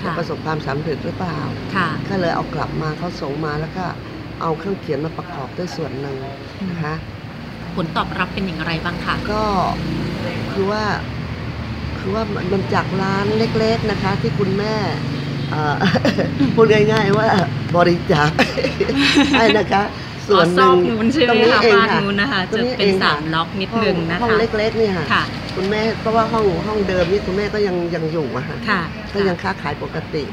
[0.00, 1.38] ค่ะจะประสบความสำเร็จหรือเปล่า
[1.76, 3.84] ค่ะก็เลยเอากลับมาเขาส่งมาแล้วก็
[4.40, 6.16] เอาเครื่องเขียนมาประกอบด้วยส่วนหนึ่ง
[6.70, 6.94] นะคะ
[7.74, 9.42] ผลตอบรับเป็นอย่างไรบ้างคะก็
[10.52, 10.84] คือว่า
[11.98, 14.74] คือว่ามันจากร้านเล็กๆนะคะ ที่คุณแม่
[15.50, 15.74] เอ่อ
[16.54, 17.26] พูดง่ายๆว่า
[17.76, 18.30] บริจาค
[19.38, 19.82] ให้นะคะ
[20.28, 28.82] ส่วนหนึ่งอ๋อซอกนู้นใช่ไหมตรงนี้คะเองบ้านค่ะนู้นนะคะตรงจะนี้เป็นเองค่ะสามล็อกนิดนึงนะห้องคะเล็กๆเนี่ยค่ะค่ะ คุณแม่เพราะว่าห้องห้องเดิมนี่คุณแม่ก็ยังยังอยู่อะค่ะค่ะ
[29.14, 30.24] ก็ยังค้าขายปกติ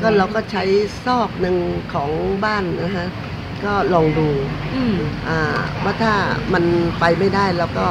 [0.00, 0.62] ก็เราก็ใช้
[1.04, 1.56] ซอกหนึ่ง
[1.94, 2.10] ของ
[2.44, 3.06] บ้านนะคะ
[3.64, 4.28] ก็ลองดู
[4.74, 4.96] อืม
[5.28, 5.40] อ่า
[5.84, 6.14] ว่าถ้า
[6.52, 6.64] มัน
[7.00, 7.86] ไปไม่ได้แล้วก็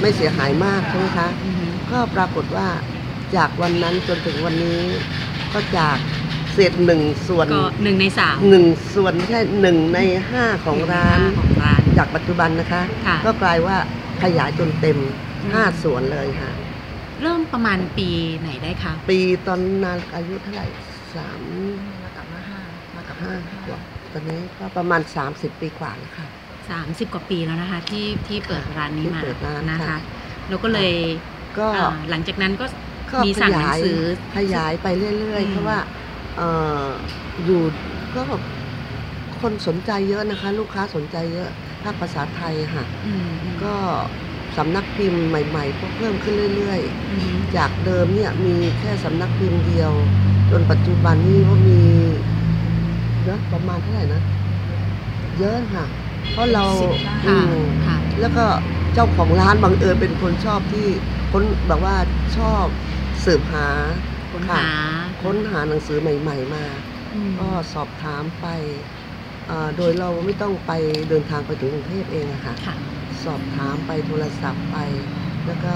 [0.00, 2.68] ไม่เสียหายมากใช่ไหมคะ อืมก็ปรากฏว่า
[3.36, 4.80] จากวันนั้นจนถึงวันนี้
[5.52, 5.98] ก็จาก
[6.54, 8.64] เศษหนึ่งส่วนก็หนึ่งในสามหนึ่ง
[8.94, 9.98] ส่วนแค่หนึ่งใน
[10.30, 13.76] ห้าของร้าน ของร้านจากปัจจุบันนะคะ ค่ะ ก็กลายว่า
[14.22, 14.98] ขยายจนเต็ม
[15.42, 16.50] อืม ห้าส่วนเลยค่ะ
[17.22, 18.08] เริ่มประมาณปี
[18.40, 20.66] ไหนได้คะปีตอนนานอายุเท่าไหร่
[21.16, 21.40] สาม
[22.02, 22.60] มากับมาห้า
[22.96, 23.80] มากับห้าห้าขวบ
[24.16, 26.28] ตอนนี้ก็ประมาณ 30 ปีกว่าแล้วค่ะ
[26.68, 29.98] สามสิบกว่าปีแล้วนะคะที่ที่เปิดร้านนี้ที่มาเปิดร้านนะคะค่ะ
[30.48, 30.92] แล้วก็เลย
[31.58, 32.66] ก็อ่าหลังจากนั้นก็
[33.12, 33.98] ก็มีขสั่งหนัยางยสือ
[34.34, 34.86] ขยายไป
[35.18, 35.78] เรื่อยอืม ๆ เพราะว่า
[36.36, 36.48] เอ่
[36.86, 36.86] อ
[37.44, 37.62] อยู่
[38.14, 38.22] ก็
[39.40, 41.48] คนสนใจเยอะนะคะ ลูกค้าสนใจเยอะ
[41.82, 43.74] ภาคภาษาไทยค่ะ อืมอืมก็
[44.56, 49.92] สำนักพิมพ์ใหม่ๆก็เพิ่มขึ้นเรื่อยอืมๆจากเดิมเนี่ยมีแค่สำนักพิมพ์เดียว
[50.50, 51.82] จนปัจจุบันนี้ก็มี
[53.26, 54.20] เยอะประมาณเท่าไหร่นะ
[55.38, 55.86] เยอะค่ะ
[56.30, 56.64] เพราะเรา
[57.04, 57.52] ค่ะอืม
[57.84, 58.44] ค่ะ แล้วก็
[58.94, 60.86] เจ้าของร้านบังเอิญเป็นคนชอบที่
[61.32, 61.96] ค้นแบบว่า
[62.36, 62.66] ชอบ
[63.24, 63.68] สืบหา
[64.30, 64.66] ค้นค่ะหา
[65.22, 66.64] ค้นหาหนังสือใหม่ ๆ มา
[67.12, 68.44] อืมก็สอบถามไป
[69.46, 70.70] เอ่อโดยเราไม่ต้องไป
[71.08, 72.74] เดินทางไปถึงกรุงเทพเองอะค่ะ ค่ะ
[73.24, 74.76] สอบถามไปโทรศัพท์ไป
[75.46, 75.74] แล้วก็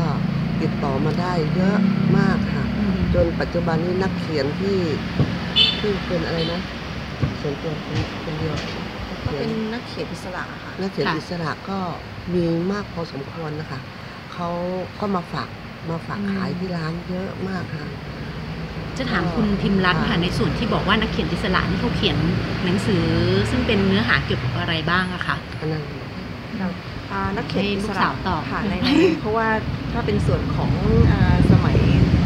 [0.60, 1.76] ติดต่อมาได้เยอะ
[2.18, 4.78] มากค่ะอืมจนปัจจุบันนี้นักเขียนที่
[5.78, 6.60] ที่เป็นอะไรนะ
[7.40, 8.54] ส่วนตัวคนคนเดียว
[9.24, 11.78] ก็เป็นนักเขียนอิสระค่ะนักเขียนค่ะอิสระก็
[12.34, 13.80] มีมากพอสมควรนะคะ
[14.32, 14.48] เขา
[15.00, 15.48] ก็มาฝาก
[15.90, 17.86] มาฝากขายที่ร้านเยอะมากค่ะ
[18.98, 22.16] จะถามคุณพิมพ์รัตน์ค่ะในส่วนที่บอกว่านักเขียนอิสระนี่เขาเขียน
[22.64, 23.04] หนังสือ
[23.50, 25.82] ซึ่งเป็นเนื้อหาเกี่ยวกับอะไรบ้างอะคะอันนั้น
[27.12, 28.88] อ่านักเขียนให้อิลูสกระสาวตอบค่ะในใน
[29.20, 29.48] เพราะว่า
[29.92, 30.70] ถ้าเป็นส่วนของ
[31.10, 31.78] อาสมัย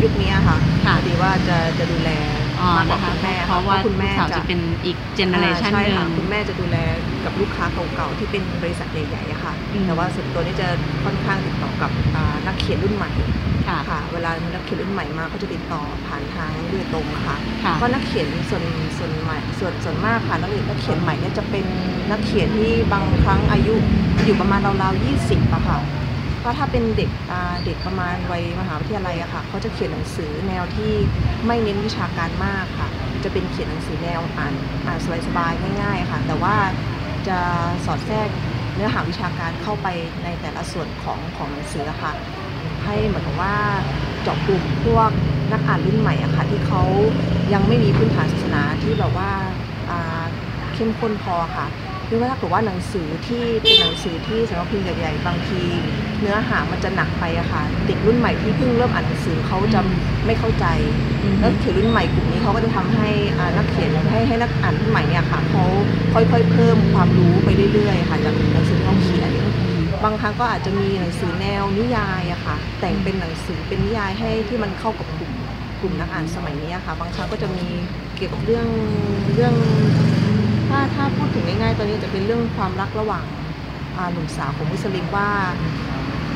[0.02, 2.43] ยุคนี้ค่ะค่ะพอดีว่าจะจะดูแลอ๋อ
[2.76, 6.76] มากกว่านะคะคุณแม่เพราะว่าคุณลูแม่กสาวจะเป็นอีกเจเนอเรชันอ่าหใช่นึ่ค่ะงคุณแม่จะดูแล
[7.24, 7.64] กับลูกค้า
[7.96, 10.68] เก่าๆที่เป็นบริษัทใหญ่ๆอะค่ะอืมแต่ว่าส่วนตัวนี้จะ
[11.04, 13.10] ค่อนข้างติดต่อกับอ่านักเขียนรุ่นใหม่
[13.68, 18.64] ค่ะค่ะเวลานักเขียนรุ่นใหม่มาเขาจะติดต่อผ่านทางโดยตรงค่ะค่ะเพราะนักเขียนส่วน
[18.98, 21.64] ส่วนใหม่ส่วนส่วนมากค่ะนักเรียนนักเขียนใหม่เนี่ยจะเป็น
[22.10, 23.74] นักเขียนที่บางครั้งอายุ
[24.24, 25.78] อยู่ประมาณราวๆ20อะค่ะ
[26.44, 27.10] เพราะถ้าเป็นเด็ก
[27.64, 30.92] เด็กประมาณวัยมหาวิทยาลัยอะค่ะเขาจะเขียนหนังสือแนวที่
[31.46, 32.88] ไม่เน้นวิชาการมากค่ะ
[33.24, 34.54] จะเป็นเขียนหนังสือแนวอ่าน
[34.86, 36.54] อ่านสบายๆง่ายๆค่ะ แต่ว่า
[37.28, 37.38] จะ
[37.84, 38.28] สอดแทรก
[38.74, 39.88] เนื้อหาวิชาการเข้าไป
[40.24, 42.12] ในแต่ละส่วนของของหนังสือค่ะ
[42.84, 43.56] ให้เหมือนกับว่า
[44.22, 45.10] เจาะกลุ่มพวก
[45.52, 46.82] นักอ่านรุ่นใหม่อะค่ะที่เขา
[47.52, 49.30] ยังไม่มีพื้นฐานศาสนาที่แบบว่า
[50.74, 51.66] เข้มข้นพอค่ะ
[52.14, 55.62] คือว่าถ้าเกิดว่าหนังสือที่เป็นหนังสือที่สำนักพิมพ์ใหญ่ๆบางที
[56.20, 59.80] เนื้อหามันจะหนักไปอะค่ะเด็กรุ่นใหม่ที่เพิ่งเริ่มอ่านหนังสือเขาจะ
[60.26, 60.66] ไม่เข้าใจ
[61.22, 65.64] อืมแล้วเขียนรุ่นใหม่กลุ่มนี้เขาก็จะทำให้อ่านักเขียนให้ให้นักอ่านรุ่นใหม่เนี่ยค่ะเขา
[66.14, 69.30] ค่อยๆ เพิ่มความรู้ไปเรื่อยๆค่ะจากหนังสือที่เขาเขียน
[70.04, 75.32] บางครั้งก็อาจจะมีหนังสือแนวนิยายอะค่ะ แต่งเป็นหนังสือเป็นนิยายให้ที่มันเข้ากับกลุ่ม
[75.80, 77.66] กลุ่มนักอ่านสมัยนี้อะค่ะ บางครั้งก็จะมี
[78.16, 78.66] เกี่ยวกับเรื่อง
[79.34, 79.54] เรื่อง
[80.74, 83.24] ถ้าถ้าพูดถึงง่ายๆตอนนี้จะเป็นเรื่องความรักระหว่าง
[83.96, 85.28] อ่าหนุ่มสาวของมุสลิมว่า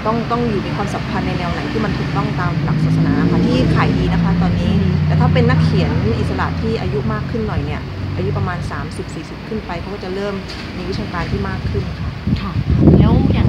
[0.06, 4.72] ต้องต้องอยู่ในความสัมพันธ์ในแนวไหนที่มันถูกต้องตามหลักศาสนาค่ะที่ขายดีนะคะตอนนี้
[5.06, 7.80] แต่ถ้าเป็นนักเขียนอิสระที่อายุมากขึ้นหน่อยเนี่ย
[8.16, 8.58] อายุประมาณ
[9.04, 10.34] 30-40 ขึ้นไปเขาก็จะเริ่ม
[10.76, 12.52] มีวิชาการที่มากขึ้นค่ะค่ะ
[12.98, 13.48] แล้วอย่าง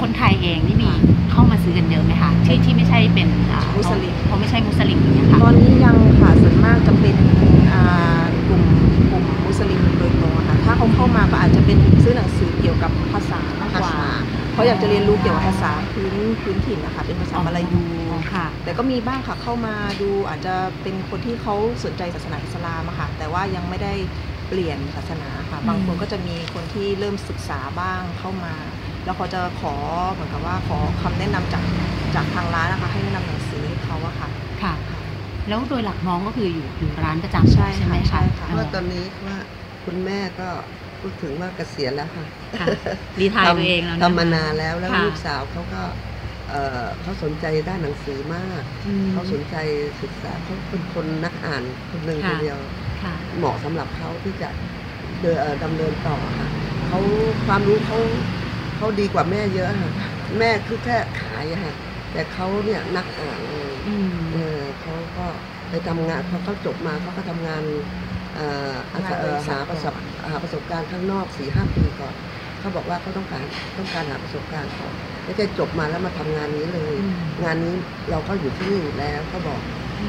[0.00, 0.90] คนไทยเองนี่มี
[1.30, 7.16] เข้ามาซื้อกันเยอะไหมคะที่ที่ไม่ใช่เป็นอ่ามุสลิมเขาไม่ใช่มุสลิมอย่างเงี้ยค่ะตอนนี้ยังค่ะส่วนมากจะเป็น
[7.72, 8.62] อ่า กลุ่ม
[9.10, 14.06] กลุ่มมุสลิมโดยตรงอะค่ะถ้าเขาเข้ามาก็อาจจะเป็นซื้อหนังสือเกี่ยวกับภาษามากกว่าภาษา
[14.52, 17.84] เขาอยากจะเรียนรู้เกี่ยวกับภาษาพื้นพื้นถิ่นนะคะเป็นภาษามาลายู
[18.32, 21.54] ค่ะแต่ก็มีบ้างค่ะเข้ามาดูอาจจะเป็นคนที่เขา
[21.84, 23.94] สนใจศาสนาอิสลามอะค่ะแต่ว่ายังไม่ได้
[24.48, 28.54] เปลี่ยนศาสนาค่ะบางคนก็จะมีคนที่เริ่มศึกษาบ้างเข้ามา
[29.04, 29.74] แล้วเขาจะขอ
[30.12, 31.62] เหมือนกับว่าขอคำแนะนำจาก
[32.14, 34.28] จากทางร้านนะคะให้แนะนำหนังสือให้เขาอะค่ะ
[34.62, 34.74] ค่ะ
[35.46, 39.36] แล้วโดยหลักน้องก็คืออยู่อยู่ร้านประจำใช่ใช่ไหมค่ะคะใช่ค่ะเออว่าตอนนี้ว่า
[39.84, 40.48] คุณแม่ก็
[41.00, 42.24] พูดถึงว่าเกษียณแล้วค่ะ
[42.58, 42.66] ค่ะ
[43.20, 45.82] รีไทายตัวเองแล้วทำมานานแล้วแล้วค่ะลูกสาวเขาก็
[46.46, 46.54] เอ่อ
[47.00, 49.54] เขาสนใจด้านหนังสือมากอืมเขาสนใจ
[50.02, 52.58] ศึกษาเขาเป็นคนนักอ่านคนหนึ่งค่ะทีเดียว
[53.02, 54.46] ค่ะเหมาะสำหรับเขาที่จะ
[55.20, 56.48] เดินเอ่อดำเนินต่อค่ะ
[56.82, 56.96] เขา
[57.46, 57.96] ความรู้เขา
[58.74, 59.90] เขาดีกว่าแม่เยอะค่ะ
[60.38, 61.72] แม่คือแค่ขายอะค่ะ
[62.10, 63.42] แต่เขาเนี่ยนักอ่าน
[65.18, 65.26] ก็
[65.70, 67.62] ไปทำงานพอเขาจบมาเขาก็ทำงาน
[68.34, 69.94] เอ่ออาสาเอ่อหาประสบ
[70.30, 72.14] หาประสบการณ์ข้างนอกสี่ห้าปีก่อน
[72.60, 73.44] เขาบอกว่าเขาต้องการ
[73.78, 77.74] ต้องการหาประสบการณ์ก่อนไม่ใช่จบมาแล้วมาทำงานนี้เลยอืมงานนี้
[78.10, 79.60] เราก็อยู่ที่นี่อยู่แล้วเขาบอก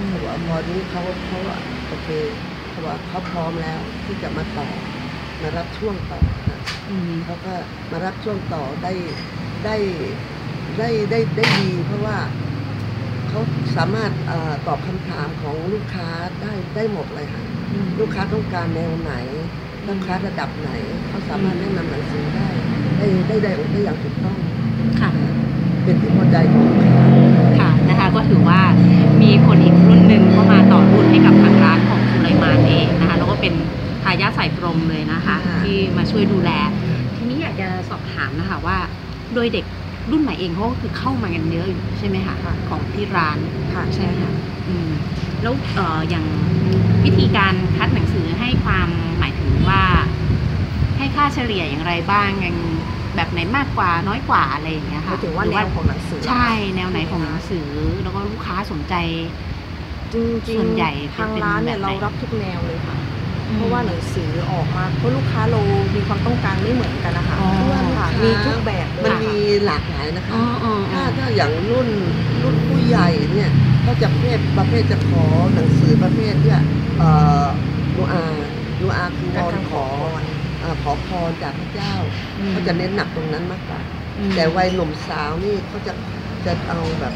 [0.07, 1.39] เขาบอกว่าพอนี้เขาเขา
[1.87, 2.09] โอเค
[2.69, 4.69] เขาบอกว่าเขาพร้อมแล้วที่จะมาต่อ
[5.41, 7.53] มารับช่วงต่อนะอืมเขาก็
[7.91, 8.93] มารับช่วงต่อได้
[9.65, 9.75] ได้
[10.79, 12.17] ได้ได้ได้ดีเพราะว่า
[13.35, 16.07] เขาสามารถเออตอบคำถามของลูกค้า
[16.41, 19.13] ได้ได้หมดเลยค่ะอืมลูกค้าต้องการแนวไหน
[19.87, 20.69] ลูกค้าระดับไหน
[21.07, 22.47] เขาสามารถแนะนำหนังสือได้
[22.97, 24.37] ได้ได้ได้ได้อย่างถูกต้อง
[25.01, 25.09] ค่ะ
[25.83, 26.95] เป็นที่พอใจของลูกค้า
[27.59, 28.61] ค่ะนะคะก็ถือว่า
[29.23, 33.53] มีคนอีกรุ่นหนึ่งเข้ามาต่อรุ่นให้กับทางร้านของสุไลมานเองนะคะแล้วก็เป็น
[34.03, 36.51] ทายาทสายตรงเลยนะคะค่ะที่มาช่วยดูแล
[37.15, 38.77] ทีนี้อยากจะสอบถามนะคะว่า
[39.33, 39.65] โดยเด็ก
[40.11, 43.37] รุ่นใหม่เองเขาก็คือเข้ามากันเยอะอยู่ใช่ไหมคะค่ะของที่ร้าน
[43.73, 44.89] ค่ะใช่ใช่ไหมค่ะคะอืม
[45.41, 46.25] แล้วเอ่ออย่าง
[47.05, 48.87] วิธีการคัดหนังสือให้ความ
[49.19, 49.83] หมายถึงว่า
[50.97, 52.55] ให้ค่าเฉลี่ยอย่างไรบ้างยัง
[53.15, 57.67] แบบไหนมากกว่าน้อยกว่าอะไรอย่างเงี้ยหค่ะมายถึงว่าหรืแนวของหนังสือเหรอคะใช่แนวไหนของหนังสือ
[58.03, 58.93] แล้วก็ลูกค้าสนใจ
[60.13, 62.95] จริงส่วนใหญ่ทางร้านเนี่ยเป็นแบบไหนเรารับทุกแนวเลยค่ะ
[63.55, 65.59] เพราะว่าหนังสือออกมาเพราะลูกค้าเรา
[65.95, 67.51] มีความต้องการไม่เหมือนกันนะคะอ๋อ
[67.97, 71.89] ค่ะมีทุกแบบเลมันยมีหลากหลายนะคะ อ๋ออ๋ออ๋ถ้าอถ้าอย่างรุ่น
[72.43, 73.49] รุ่นผู้ใหญ่เนี่ย
[73.85, 76.61] ก็จะประเภทประเภทจะขอหนังสือประเภทเนี่ย
[76.99, 77.09] เอ่
[77.43, 77.45] อ
[77.95, 78.23] นูอา
[78.81, 79.85] นูอาคือวอนขอ
[80.61, 81.93] เอ่อขอพรจากพระเจ้า
[82.39, 83.79] อืมเขาจะเน้นหนักตรงนั้นมากกว่า
[84.19, 85.93] อืมแต่วัยหนุ่มสาวนี่เขาจะ
[86.45, 87.13] จะเอาแบบ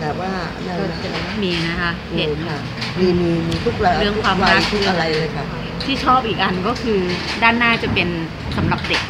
[0.00, 2.58] แบบว่าอะไรนะมีนะคะ เห็นค่ะ
[2.98, 5.44] มีมีมีทุกระเรื่องความทุกวัรัยกทุกอะไรเลยค่ะ
[5.84, 6.98] ที่ชอบอีกอันก็คือ
[7.42, 8.08] ด้านหน้าจะเป็น
[8.56, 9.02] สำหรับเด็ก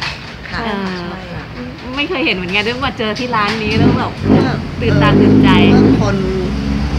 [0.49, 1.43] ค่ะ เออใช่ค่ะ
[1.95, 6.15] ไม่เคยเห็นเหมือนกันด้วยมาเจอที่ร้านนี้แล้วแบบว่าตื่นตาตื่นใจเมื่อคน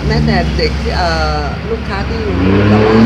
[0.06, 2.20] แม้แต่เด็กที่เอ่อลูกค้าที่
[2.68, 2.96] แบบว่า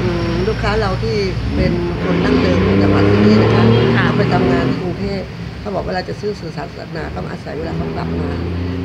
[0.00, 1.16] อืมลูกค้าเราที่
[1.56, 3.64] เป็นคนนั่งเดิมของจังหวัดที่นี่นะคะ
[3.96, 5.22] ค่ะ เขาไปทำงานที่กรุงเทพ
[5.60, 8.30] เขาบอกเวลาจะซื้อสื่อสารศาสนาต้องอาศัยเวลาเขากลับมา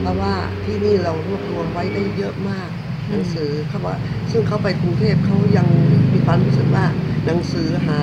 [0.01, 0.33] เพราะว่า
[0.65, 2.69] ที่นี่เรารวบรวมไว้ได้เยอะมาก
[3.09, 3.99] หนังสือเขาบอกว่า
[4.31, 5.67] ซึ่งเขาไปกรุงเทพเขายัง
[6.13, 6.85] มีความรู้สึกว่า
[7.25, 7.99] หนังสือหา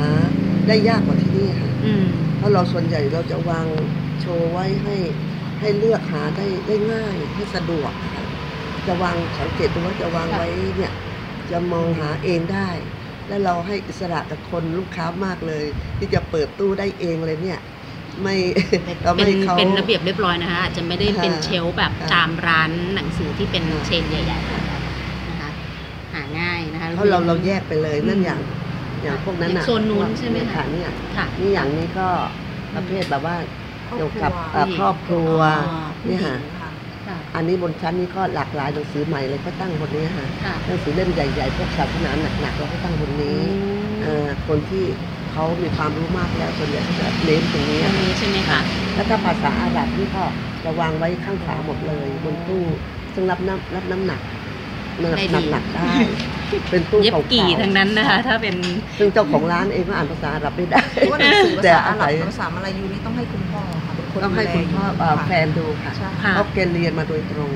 [0.69, 2.05] ได้ยากกว่าที่นี่ค่ะอืม
[2.37, 3.67] เพราะเราส่วนใหญ่เราจะวาง
[4.21, 4.97] โชว์ไว้ให้
[5.61, 8.25] ให้เลือกหาได้ได้ง่ายให้สะดวกค่ะ
[8.87, 10.93] จะวางสังเกตดูว่าจะวางไว้เนี่ย
[11.51, 12.69] จะมองหาเองได้
[13.29, 15.64] แล้วเราให้อิสระกับคนลูกค้ามากเลย
[15.99, 17.61] ที่จะเปิดตู้ได้เองเลยเนี่ย
[18.23, 18.37] ไม่
[19.05, 25.51] เราไม่เป็นให้เขาเป็นระเบียบเรียบร้อยนะคะอาจจะไม่ได้เป็นค่ะเชลฟ์แบบค่ะตามร้านหนังสือที่เป็นค่ะเชนใหญ่ๆนะคะ
[26.14, 28.40] หาง่ายนะคะ เพราะเราเราแยกไปเลยนั่นอืมอย่าง
[29.02, 32.09] อย่างพวกนั้นอย่าอะงโซนนู้นใช่ไหมคะค่ะเนี่ยค่ะนี่อย่างนี้ก็
[32.74, 33.37] ประเภทแบบว่า
[33.96, 35.37] เกี่ยวกับเอ่อผู้หญิงครอบครัว
[35.68, 35.78] อ๋อ
[36.09, 36.70] นี่ค่ะค่ะ
[37.07, 43.40] ค่ะอันนี้บนชั้นนี้ก็หลากหลายหนังสือใหม่เลยก็ตั้งบนนี้ค่ะค่ะหนังสือเล่มใหญ่ๆพวกศาสนาหนักๆเราก็ตั้งบนนี้
[44.02, 44.85] เอ่อคนที่
[45.33, 48.61] เขามีความรู้มากแล้วส่วนใหญ่เขาจะเน้นตรงนี้ตรงนี้ใช่ไหมคะ
[48.94, 50.24] แล้วถ้าภาษาอาหรับนี่ก็
[50.64, 52.64] จะวางไว้ข้างฝาหมดเลย บนตู้
[53.14, 54.20] ซึ่งรับน้ำรับน้ำหนัก
[55.02, 55.92] น้ำหนักได้ดีหนักๆได้
[56.71, 58.57] เป็นตู้เย็บเก่าๆกี่ทั้งนั้นนะคะ ถ้าเป็น
[58.99, 67.51] ซึ่งเจ้าของร้านเองก็อ่านภาษาอาหรับไม่ได้เพราะว่าหนังสือภาแต่ษาอาอาหรัศับยภาษามาลายูนี่ต้องให้คุณพ่อค่ะเป็นคนต้องให้คุณพ่อเอ่อดูแฟแลนดูค่ะใช่ค่ะเขาเกณฑ์เรียนมาโดยตรง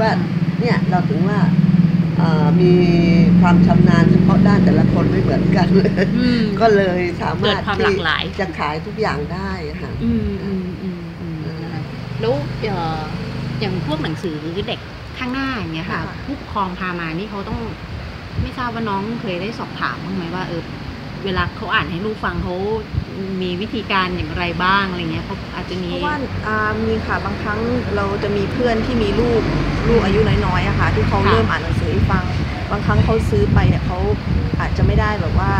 [0.00, 0.10] ว่า
[0.60, 1.38] เนี่ยเราถึงว่า
[2.18, 2.72] เอ่อมี
[3.40, 5.66] ความชำนาญเฉพาะด้านแต่ละคนไม่เหมือนกัน
[6.18, 11.80] อืมก็เลยสามารถเกิดความหลากหลายที่จะขายทุกอย่างได้ค่ะอืมอืมอืมอืมนะคะ
[12.20, 13.00] แล้วเอ่อ
[13.60, 14.36] อย่างพวกหนังสือ
[14.68, 14.80] เด็ก
[15.18, 17.58] ข้างหน้าอย่างเงี้ยค่ะค่ะผู้ปกครองพามานี่เขาต้อง
[18.42, 20.62] ไม่ทราบว่าน้องเคยได้สอบถามบ้างไหมว่าเออ
[21.24, 22.54] เวลาเขาอ่านให้ลูกฟังเขา
[23.42, 27.60] มีวิธีการอย่างไรบ้างอะไรเงี้ยเขาอาจจะมีเพราะว่าอ่ามีค่ะบางครั้ง
[27.96, 29.42] เราจะมีเพื่อนที่มีลูก
[29.88, 32.24] ลูกอายุน้อยๆอะค่ะ ที่เขาค่ะเริ่มอ่านหนังสือให้ฟัง
[32.70, 33.98] บางครั้งเขาซื้อไปเนี่ยเขา
[34.60, 35.52] อาจจะไม่ได้แบบว่า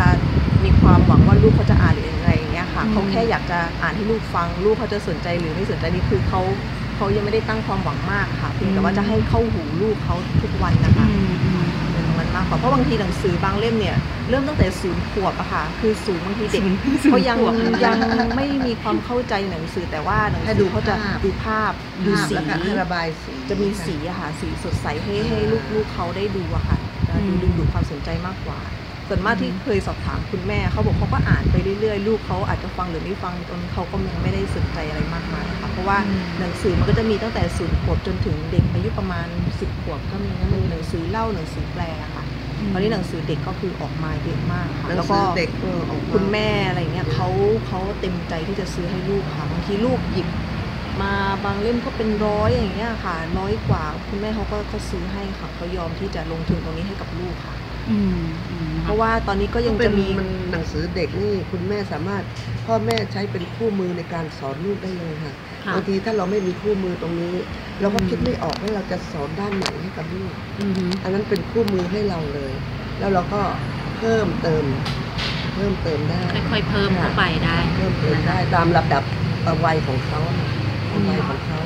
[0.63, 6.41] มีความหวังว่าลูกเขาจะอ่านหรืออะไรอย่างเงี้ยค่ะอืมเขาแค่อยากจะอ่านให้ลูกฟัง ลูกเขาจะสนใจหรือไม่สนใจนี่คือเขา
[6.95, 11.62] เขายังไม่ได้ตั้งความหวังมากค่ะเพียงแต่ว่าจะให้เข้าหูลูกเขาทุกวันนะคะอื
[12.33, 13.97] มอืมเป็นตรงนั้นมากกว่าเพราะบางทีหนังสือบางเล่มเนี่ย
[14.29, 16.63] เริ่มตั้งแต่ศูนย์ขวบอะค่ะคือศูนย์บางทีเด็ก
[17.11, 17.97] เขายังศูนย์ขวบยัง
[18.35, 21.73] ไม่มีความเข้าใจหนังสือแต่ว่าหนังให้สืดูอเขาจะภาพดูภาพ
[22.05, 25.37] ดูภาพสีแล้วก็ให้ระบายสีจะมีสีอะค่ะสีสดใสให้ให้
[25.73, 28.59] ลูกๆเขาได้ดูอะค่ะจะดูดึงดูดความสนใจมากกว่า
[29.07, 35.97] ส่วนมากที่เคยสอบถามคุณแม่เขาบอกเขาก็อ่านไปเรื่อยๆ ลูกเขาอาจจะฟังหรือไม่ฟังจนเขาก็ยังไม่ได้สนใจอะไรมากมายค่ะเพราะว่า
[36.39, 39.27] หนังสือมันก็จะมีตั้งแต่ศูนย์ขวบจนถึงเด็กอายุประมาณ
[39.59, 42.23] สิบขวบก็มีนะมีหนังสือเล่าหนังสือแปลอะค่ะ
[42.73, 47.27] ตอนนี้หนังสือเด็กก็คือออกมาเยอะมากค่ะหนังแล้วสืก็อเด็กเออออกาคุณแม่อะไรเงี้ยเขา
[47.67, 50.27] เขาเต็มใจที่จะซื้อให้ลูกค่ะบางทีลูกหยิบ
[51.01, 51.13] มา
[51.45, 57.62] บางเล่มก็เป็นร้อยอย่างเงี้ยค่ะร้อยกว่าคุณแม่เขาก็เขาซื้อให้ค่ะเขายอมที่จะลงทุนตรงนี้ให้กับลูกค่ะอืมอืม
[58.79, 62.25] เพราะว่าตอนนี้ก็ยังเป็จะนมีมันหนังสือเด็กนี่คุณแม่สามารถ
[62.63, 65.33] พ่อแม่ใช้เป็นคู่มือในการสอนลูกได้เลยค่ะ
[65.65, 67.25] ค่ะบางทีถ้าเราไม่มีคู่มือตรงนี้
[67.79, 72.53] เราก็คิดไม่ออกว่าเราจะสอนด้านไหนให้กับลูกอืมอันนั้นเป็นคู่มือให้เราเลย
[72.97, 73.37] แล้วเราก็
[73.93, 74.65] เพิ่มเติม
[75.51, 76.15] เพิ่มเติมได้
[76.51, 79.03] ค่อยๆเพิ่มเข้าไปได้ เพิ่มเติมได้ตามระดับ
[79.41, 80.19] เอ่อวัยของเขา
[81.09, 81.57] วัยของเขา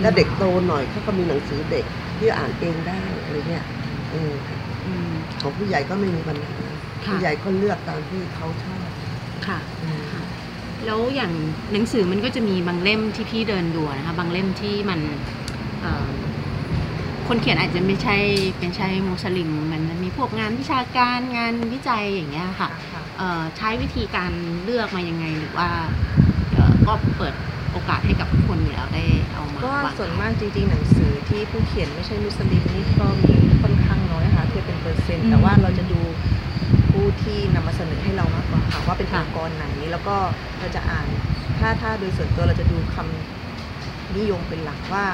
[0.00, 1.84] ถ้าเด็กโตหน่อยเขาก็มีหนังสือเด็ก
[2.18, 3.62] ที่อ่านเองได้อะไรเงี้ย
[4.06, 4.16] เออ
[4.48, 4.61] ค่ะอืม
[5.42, 6.54] ของผู้ใหญ่ก็ไม่มีปัญหา
[7.06, 8.80] ค่ะผู้ใหญ่ก็เลือกตามที่เขาชอบ
[9.46, 10.22] ค่ะอืมค่ะ
[10.86, 11.32] แล้วอย่าง
[11.72, 15.00] หนังสือมันก็จะมีบางเล่มที่พี่เดินดูนะคะบางเล่มที่มัน
[15.80, 16.08] เอ่อ
[17.28, 18.16] คนเขียนอาจจะไม่ใช่
[18.58, 22.68] เป็นใช่มุสลิมมันมีพวกงานวิชาการงานวิจัยอย่างเงี้ยค่ะ
[23.18, 24.32] เอ่อใช้วิธีการ
[24.64, 25.68] เลือกมายังไงหรือว่า
[26.54, 27.34] เอ่อก็เปิด
[27.72, 33.71] โอกาสให้กับคนอยู่แล้วได้เอามาก็วางส่วนมากจริงๆหนังสือที่ผู้เขียนไม่ใช่มุสลิมนี่ก็มีค่อนข้างน้อยค่ะ
[34.64, 36.00] เป็นเปอร์เซ็นต์ แต่ว่าเราจะดู
[36.90, 40.16] ผู้ที่นำมาเสนอให้เรามากกว่าค่ะว่าเป็นองค์กรไหน แล้วก็
[40.58, 41.06] เราจะอ่าน
[41.58, 45.06] ถ้าถ้าโดยส่วนตัวเราจะดูคำนิยมเป็นหลักว่า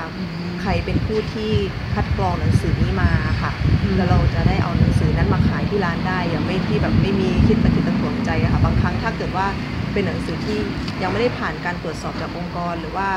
[0.62, 1.52] ใครเป็นผู้ที่
[1.94, 3.10] คัดกรองหนังสือนี้มา
[3.42, 3.52] ค่ะ
[3.96, 9.46] แล้วเราจะได้เอาหนังสือนั้นมาขายที่ร้านได้อย่างไม่ที่แบบไม่มีคิดตะขิดตะขวงใจค่ะ บางครั้งถ้าเกิดว่า
[9.92, 10.58] เป็นหนังสือที่
[11.02, 13.08] ยังไม่ได้ผ่านการตรวจสอบจากองค์กร หรือว่า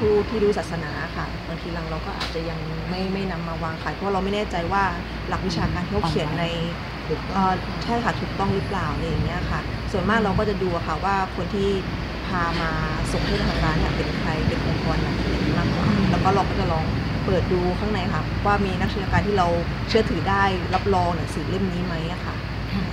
[0.00, 2.58] ผู้ที่รู้ศาสนาค่ะบางทีเราเราก็อาจจะยัง
[2.90, 4.84] ไม่ไม่นำมาวางขายเพราะเราไม่แน่ใจว่า
[5.28, 6.44] หลักวิชาการที่เขาเขียนใน
[7.32, 7.52] เอ่อ
[7.84, 9.60] ใช่ค่ะถูกต้องหรือเปล่าอะไรอย่างเงี้ยค่ะ
[9.92, 11.68] ส่วนมากเราก็จะดูอะค่ะว่าคนที่
[12.26, 12.70] พามา
[13.12, 16.84] ส่งให้ทางร้านเนี่ยเป็นใครเป็นองค์กรไหนอะไรอย่างเงี้ยมากกว่าแล้วก็เราก็จะลอง
[17.26, 19.46] เปิดดูข้างในค่ะ ว่ามีนักวิชาการที่เรา
[19.88, 20.42] เชื่อถือได้
[20.74, 22.34] รับรองหนังสือเล่มนี้ไหมอะค่ะ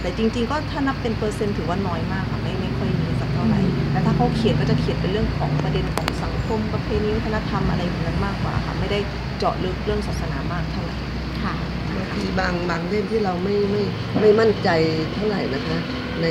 [0.02, 9.00] แต่จริง ๆ ก็ถ้านับเป็นเปอร์เซ็นต์ถือว่าน้อยมากค่ะไม่ไม่ค่อยมีสักเท่าไหร่แต่ แต่ถ้าเขาเขียนก็จะเขียนเป็นเรื่องของประเด็นของสังคมประเพณีวัฒนธรรมอะไรแบบนั้นมากกว่าค่ะไม่ได้
[9.38, 10.96] เจาะลึกเรื่องศาสนามากเท่าไหร่
[11.44, 11.54] ค่ะ
[11.96, 13.84] บางทีบางบางเล่มที่เราไม่ไม่
[14.20, 14.70] ไม่มั่นใจ
[15.14, 15.78] เท่าไหร่นะคะ
[16.22, 16.26] ใน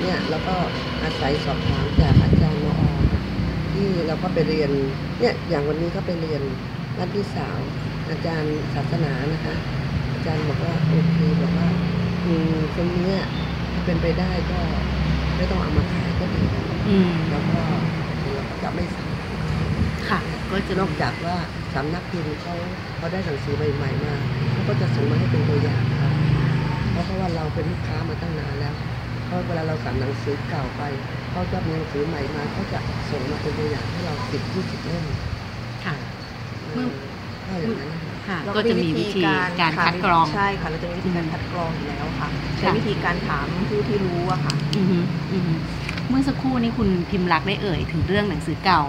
[0.00, 0.56] เนี่ยเราก็
[1.02, 2.76] อาศัยสอบถามจากอาจารย์มอ
[3.72, 4.70] ที่เราก็ไปเรียน
[5.20, 6.42] เนี่ยอย่างวันนี้ก็ไปเรียน
[6.98, 7.58] นัดพี่สาว
[8.10, 9.54] อาจารย์ศาสนานะคะ
[10.12, 11.68] อาจารย์บอกว่าโอเคบอกว่า
[12.24, 13.20] อืมคนเนี้ย
[13.72, 14.60] ถ้าเป็นไปได้ก็
[15.36, 16.75] ไม่ต้องเอามาขายก็ดีอืม
[17.30, 17.60] แล้วก็
[18.34, 19.10] เราก็จะไม่สั่ง
[20.08, 20.20] ค่ะ
[20.50, 21.36] ก็จะนอกจากว่า
[21.74, 22.54] สำนักพิมพ์เขา
[22.96, 24.14] เขาได้หนังสือใหม่ๆมา
[24.52, 26.12] เขาก็จะส่งมาให้เป็นตัวอย่างครับ
[26.90, 28.74] เพราะเพราะว่าเราเป็นลูกค้ามาตั้งนานแล้ว
[29.26, 30.82] เพราะเวลาเราสั่งหนังสือเก่าไป
[31.30, 32.78] เขาจะมีหนังสือใหม่มาเขาจะ
[33.10, 35.06] ส่งมาเป็นตัวอย่างให้เราสิบยี่สิบเล่ม
[35.84, 35.96] ค่ะ
[36.74, 36.86] เมื่อ
[37.46, 42.28] ก็อย่างนั้นนะคะ ค่ะเราก็จะมีวิธีการค่ะคัดกรอง ใช่ค่ะเราจะมีวิธีการคัดกรองอยู่แล้วค่ะ
[42.58, 44.98] ใช้ค่ะวิธีการถามผู้ที่รู้อะค่ะ อือฮึ
[45.32, 45.54] อือฮึ
[46.08, 48.82] เมื่อสักครู่นี้คุณพิมพ์รักได้เอ่ยถึงเรื่องหนังสือเก่า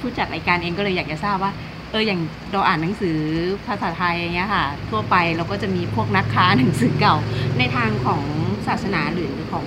[0.00, 1.52] ผู้จัดรายการเองก็เลยอยากจะทราบว่า
[1.90, 2.20] เอออย่าง
[2.52, 3.18] เราอ่านหนังสือ
[3.66, 7.16] ภาษาไทยอย่างเงี้ยค่ะ ทั่วไปเราก็จะมีพวกนักค้าหนังสือเก่า
[7.58, 8.22] ในทางของ
[8.66, 9.66] ศาสนาหรือของ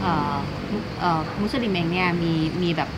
[0.00, 0.34] เอ่อ
[0.70, 2.32] มุเอ่อมุสลิมเองเนี่ยมี
[2.62, 2.90] มีแบบ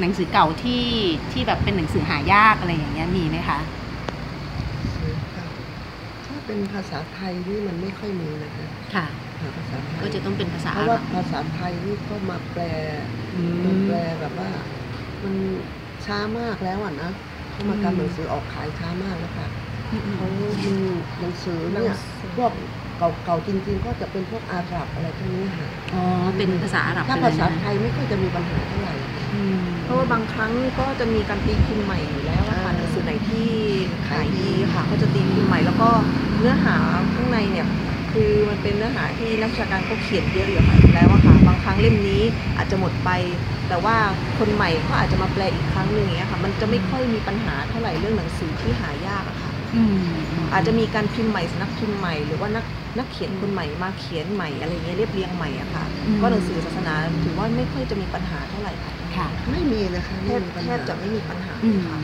[0.00, 0.84] หนังสือเก่าที่
[1.32, 3.58] ที่แบบเป็นหนังสือหายากอะไรอย่างเงี้ยมีไหมคะ
[6.26, 9.06] ถ้าเป็นภาษาไทยนี่มันไม่ค่อยมีนะคะค่ะ
[9.42, 12.62] หาภาษาไทยก็จะต้องเป็นภาษาเพอาราะหว่ารับภาษาไทยนี่ก็มาแปล
[13.34, 14.50] อืมามแปลแบบว่า
[15.22, 15.34] มัน
[16.04, 17.10] ช้ามากแล้วอะนะ
[17.50, 19.46] เขามาอืมทำหนังสือออกขายช้ามากแล้วค่ะ
[19.92, 20.26] อืมอืมเขา
[20.64, 20.74] มี
[21.20, 22.52] หนังสือเนี่ยหนังสือพวก
[23.24, 26.02] เก่าๆจริงๆ ก็จะเป็นพวกอาหรับอะไรพวกนี้ค่ะอ๋อ
[26.36, 28.94] เป็นภาษาอาหรับถ้าไปเลภายษานะไทยไม่ค่อยจะมีปัญหาเท่าไหร่
[29.34, 33.48] อืมเพราะว่าบางครั้งก็จะมีการตีพิมพ์ใหม่อยู่แล้วอะค่ะอ่าหนังสือไหนที่
[34.08, 35.90] ขายดีค่ะเขาจะตีพิมพ์ใหม่แล้วก็
[36.38, 36.76] เนื้อหา
[37.14, 37.66] ข้างในเนี่ย
[38.12, 42.22] คือมันเป็นเนื้อหาที่นักวิชาการเขาเขียนเยอะอยู่ค่ะแล้วอะค่ะบางครั้งเล่มนี้
[42.56, 43.10] อาจจะหมดไป
[43.68, 43.96] แต่ว่า
[44.38, 49.96] คนใหม่เขาอาจจะมาแปลอีกครั้งหนึ่งอย่างเงี้ยค่ะ มันจะไม่ค่อยมีปัญหาเท่าไหร่เรื่องหนังสือที่หายากอะค่ะอืม
[50.44, 52.64] มอาจจะมีการพิมพ์ใหม่สำนักพิมพ์ใหม่หรือว่านัก
[52.98, 56.94] นักเขียนคนใหม่มาเขียนใหม่อะไรเงี้ยเรียบเรียงใหม่อะค่ะอืมก็หนังสือศาสนา
[57.24, 61.98] ถือว่าไม่ค่อยจะมีปัญหาเท่าไหร่ค่ะค่ะไม่มีนะคะแทไม่บมีปัญแทหาบจะไม่มีปัญหาอืมค่ะ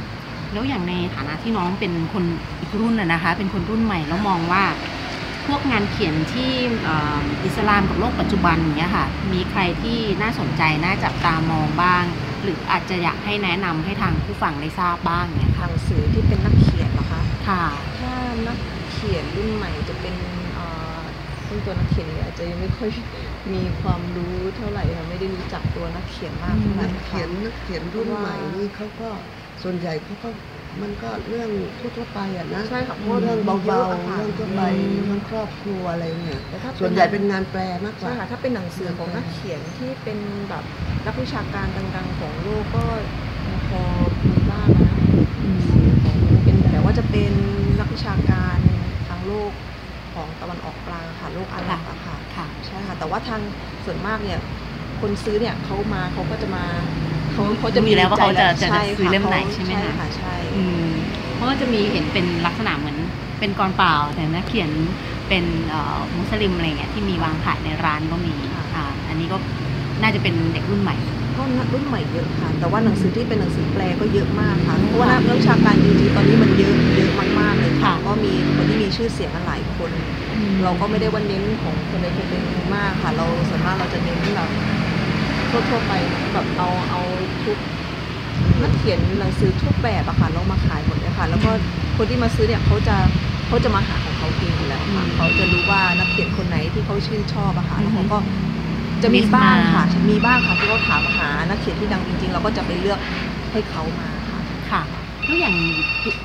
[0.53, 2.25] แล้วอย่างในฐานะที่น้องเป็นคน
[2.61, 4.63] อีกรุ่นนะนะคะ เป็นคนรุ่นใหม่แล้วมองว่า
[5.49, 12.05] พวกงานเขียนที่เอ่ออิสลามกับโลกปัจจุบันอย่างเงี้ยค่ะ มีใครที่น่าสนใจน่าจับตามองบ้าง
[12.43, 17.65] หรืออาจจะอยากให้แนะนำให้ทางผู้ฟังได้ทราบบ้างเนี่ยค่ะหนังสือที่เป็นนักเขียนเหรอคะค่ะ
[17.99, 18.15] ถ้า
[18.47, 18.59] นัก
[18.93, 20.15] เขียนรุ่นใหม่จะเป็น
[20.55, 20.99] เอ่อ
[21.47, 22.91] ซึ่งตัวนักเขียนเนี่ยอาจจะยังไม่ค่อย
[23.55, 29.09] มีความรู้เท่าไหร่ค่ะไม่ได้รู้จักตัวนักเขียนมากเท่าไหร่นักเขียนนักเขียนรุ่นใหม่นี่เขาก็
[29.63, 30.29] ส่วนใหญ่เขาก็
[30.83, 40.19] มันก็เรื่องทั่วๆไปอะนะใช่ค่ะเพราะว่าเรื่องเบาเยอะๆอะค่ะเรื่องทั่วไปอืมเรื่องครอบครัวอะไรเนี่ยแต่ถ้าส่วนใหญ่เป็นงานแปลมากกใช่ว่าค่ะถ้าเป็นหนังสือของนักเขียนที่เป็น
[40.51, 40.65] แบบ
[41.07, 41.67] นักวิชาการ
[41.97, 42.85] ดังๆของโลกก็
[43.47, 43.83] ยังพอ
[44.33, 44.97] มีบ้างนะ
[45.45, 45.53] อื
[45.85, 47.33] มของเป็นแต่ว่าจะเป็น
[47.81, 48.59] นักวิชาการ
[49.09, 49.53] ทางโลก
[50.15, 53.43] ของตะวันออกกลางค่ะโลกอาหรับอะค่ะค่ะใช่ค่ะแต่ว่าทาง
[53.85, 54.39] ส่วนมากเนี่ย
[55.01, 56.65] คนซื้อเนี่ยเขามาเขาก็จะมา
[57.39, 60.87] เขาเขาจะรู้อยู่แล้วว่าเขาจะใจจะใช่ซื้อค่ะเล่มไหนขาใช่ไหมคะค่ะใช่อืม
[61.35, 62.99] เพราะว่าจะมีเห็นเป็นลักษณะเหมือน
[63.41, 64.71] เป็นกรเปล่าแต่นักเขียน
[65.29, 68.35] เป็นเอ่อมุสลิมอะไรเงี้ยที่มีวางขายในร้านก็มี
[68.75, 69.37] อ่าอันนี้ก็
[70.03, 70.97] น่าจะเป็นเด็กรุ่นใหม่
[71.37, 77.11] ก็นักรุ่นใหม่เยอะค่ะ แต่ว่าหนังสือที่เป็นหนังสือแปลก็เยอะมากค่ะ เพราะว่านักวิชาการจริงๆตอนนี้มันเยอะเยอะ
[77.41, 79.91] มากๆเลยค่ะค่ะก็มีคนที่มีชื่อเสียงกันหลายคน
[80.65, 84.51] เราก็ไม่ได้ว่าเน้นของคนใดคนหนึ่งมากค่ะ เราส่วนมากเราจะเน้นแบบ
[85.51, 85.93] ทั่วๆไป
[86.33, 87.01] แบบเอาเอา
[87.49, 87.59] ทุก
[88.63, 91.51] นักเขียนหนังสือทุกแบบอะค่ะเรามาขายหมดเลยค่ะ แล้วก็
[91.97, 92.97] คนที่มาซื้อเนี่ยเขาจะ
[93.47, 98.19] เขาจะมาหาของเขาเองอยู่แล้วค่ะอืมเขาจะรู้ว่านักเขียนคนไหนที่เขาชื่นชอบอะค่ะแล้วเขาอือฮึก็
[99.03, 103.01] จะมีบ้างค่ะ Mix มามีบ้างค่ะที่เขาถามหานักเขียนที่ดังจริงๆ เราก็จะไปเลือก
[103.53, 104.41] ให้เขามาค่ะ
[104.71, 104.83] ค่ะ
[105.27, 105.57] แล้วอย่าง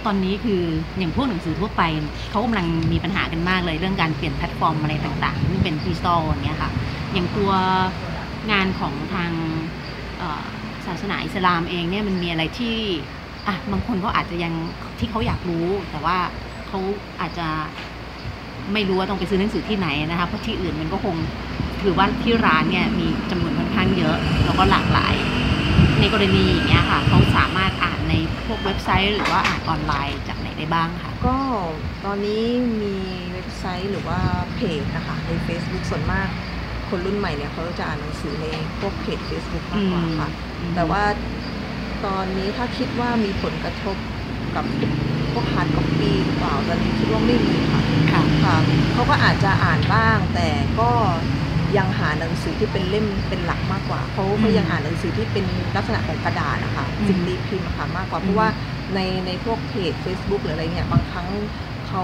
[0.05, 0.61] ตอนนี้คือ
[0.97, 1.81] อย่างพวกหนังสือทั่วไป
[2.29, 6.71] เขากำลังมีปัญหากันมากเลยเรื่องการเปลี่ยนแพลตฟอร์มอะไรต่างๆที่เป็นดิจิตอลอย่างเงี้ยค่ะ
[7.13, 7.51] อย่างตัว
[8.51, 9.42] งานของทางเอ่อ
[10.87, 12.75] ศาสนาอิสลามเองเนี่ยมันมีอะไรที่
[13.47, 14.53] อะบางคนเขาอาจจะยัง
[14.99, 16.17] ที่เขาอยากรู้ แต่ว่า
[16.67, 16.79] เขา
[17.21, 17.47] อาจจะ
[18.73, 21.15] ไม่รู้ว่าต้องไปซื้อหนังสือที่ไหนนะคะเพราะที่อื่นมันก็คง
[21.83, 25.13] ถือว่าที่ร้านเนี่ยมีจำนวนค่อนข้างเยอะ แล้วก็หลากหลาย
[25.99, 28.13] ในกรณีอย่างเงี้ยค่ะเขาสามารถอ่านใน
[28.45, 31.37] พวกเว็บไซต์ หรือว่าอ่านออนไลน์จากไหนได้บ้างคะก็
[32.05, 32.43] ตอนนี้
[32.81, 32.95] มี
[33.33, 34.19] เว็บไซต์หรือว่า
[34.55, 36.27] เพจนะคะใน Facebook ส่วนมาก
[36.89, 38.45] คนรุ่นใหม่เนี่ยเขาจะอ่านหนังสือใน
[38.77, 40.27] พวกเพจ Facebook มากกว่าค่ะ
[40.59, 41.01] อืมแต่ว่า
[42.01, 43.97] ตอนนี้ถ้าคิดว่ามีผลกระทบ
[44.51, 44.65] กับ
[45.31, 47.81] พวก hard copy หรือเปล่าตอนนี้คิดว่าไม่มีค่ะ
[48.11, 48.51] ค่ะค่ะ
[48.91, 50.39] เขาก็อาจจะอ่านบ้าง แต่
[50.75, 50.83] ก็
[51.75, 58.47] ยังหาหนังสือที่เป็นเล่มเป็นหลักมากกว่าเขาเขายังอ่านหนังสือที่เป็นลักษณะของกระดาษนะคะอืมสิ่งตีพิมพ์อะค่ะมากกว่าอืมเพราะว่า
[58.93, 61.27] ในในพวกเพจ Facebook หรืออะไรเนี่ยบางครั้ง
[61.83, 62.01] เขา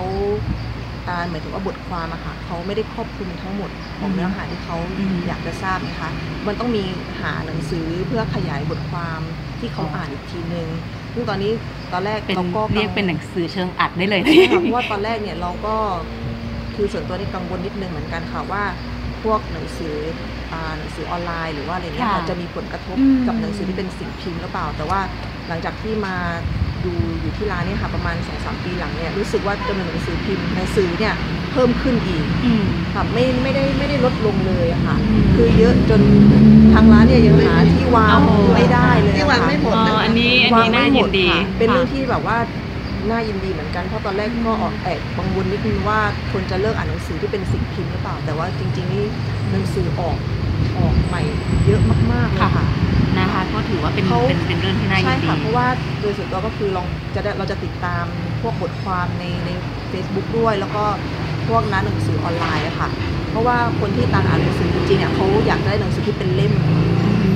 [1.10, 6.10] อ่าหมายถึงว่าบทความอะค่ะเขาไม่ได้ครอบคลุมทั้งหมดของเนื้อหาที่เขาอืมอยากจะทราบนะคะ
[6.48, 6.84] มันต้องมี
[7.22, 9.22] หาหนังสือเพื่อขยายบทความ
[9.60, 10.68] ที่เขาอ่านอีกทีนึง
[11.14, 11.52] ซึ่งตอนนี้
[11.94, 15.76] ตอนแรกเป็นเราก็เรียกเป็นหนังสือเชิงอัดได้เลยใช่ค่ะเพราะว่าตอนแรกเนี่ยเราก็
[16.76, 18.64] คือส่วนตัวนี่กังวลนิดนึงเหมือนกันค่ะว่า
[19.24, 19.96] พวกหนังสือ
[20.54, 25.00] อ่าหนังสือออนไลน์หรือว่าอะไรเงี้ยค่ะค่ะจะมีผลกระทบอืมกับหนังสือที่เป็นสิ่งพิมพ์หรือเปล่า แต่ว่า
[25.48, 26.16] หลังจากที่มา
[26.86, 31.14] ดูอยู่ที่ร้านเนี่ยค่ะประมาณ2อสปีหลังเนี่ยรู้สึกว่าจำนวนหนังสือพิมพ์หนังสือเนี่ย
[31.52, 32.64] เพิ่มขึ้นอีกอืม
[32.94, 36.02] ค่ะไม่ไม่ได้ไม่ได้ลดลงเลยอะค่ะอืมคือเยอะจน
[36.74, 42.38] ทางร้านเนี่ยยังหาที่วางโอ้โหไม่ได้เลยที่วางค่ะไม่หมดอ๋อนะอันนี้อันวางนี้น่าไม่หยิมนดดีค่ะเป็นเรื่องค่ะที่แบบว่า
[43.10, 46.00] น่ายินดีเหมือนกันเพราะตอนแรกก็ออกแอบกังวลนิดนึงว่า
[46.32, 49.06] คนจะเลิกอ่านหนังสือที่เป็นสิ่งพิมพ์หรือเปล่า แต่ว่าจริง ๆ นี่
[49.52, 50.18] หนังสือออก
[50.78, 51.22] ออกใหม่
[51.66, 51.82] เยอะ
[52.14, 52.68] มากๆเลยค่ะนะคะ
[53.54, 55.68] ก็ถือว่าเป็นเขาเป็นเป็นเรื่องที่น่ายิใช่นดีค่ะเพราะว่า
[56.00, 56.86] โดยส่วนตัวก็คือลอง
[57.16, 58.06] จะได้เราจะติดตาม
[58.42, 59.50] พวกบทความในใน
[59.92, 60.80] Facebook ด้วย แล้วก็
[61.48, 62.90] พวกร้านหนังสือออนไลน์อะค่ะ
[63.28, 66.76] เพราะว่าคนที่ตามอ่านหนังสือจริงๆเนี่ยเขาอยากได้หนังสือที่เป็นเล่มเขา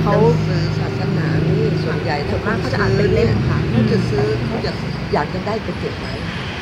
[0.02, 0.14] ขา
[0.46, 1.54] ซื้อศาสนานี่
[1.84, 4.70] ส่วนใหญ่ส่วนมากเขาจะอ่านเป็นเล่มค่ะเขาจะซื้อเขาจะ
[5.12, 6.12] อยากจะได้ไปเก็บไว้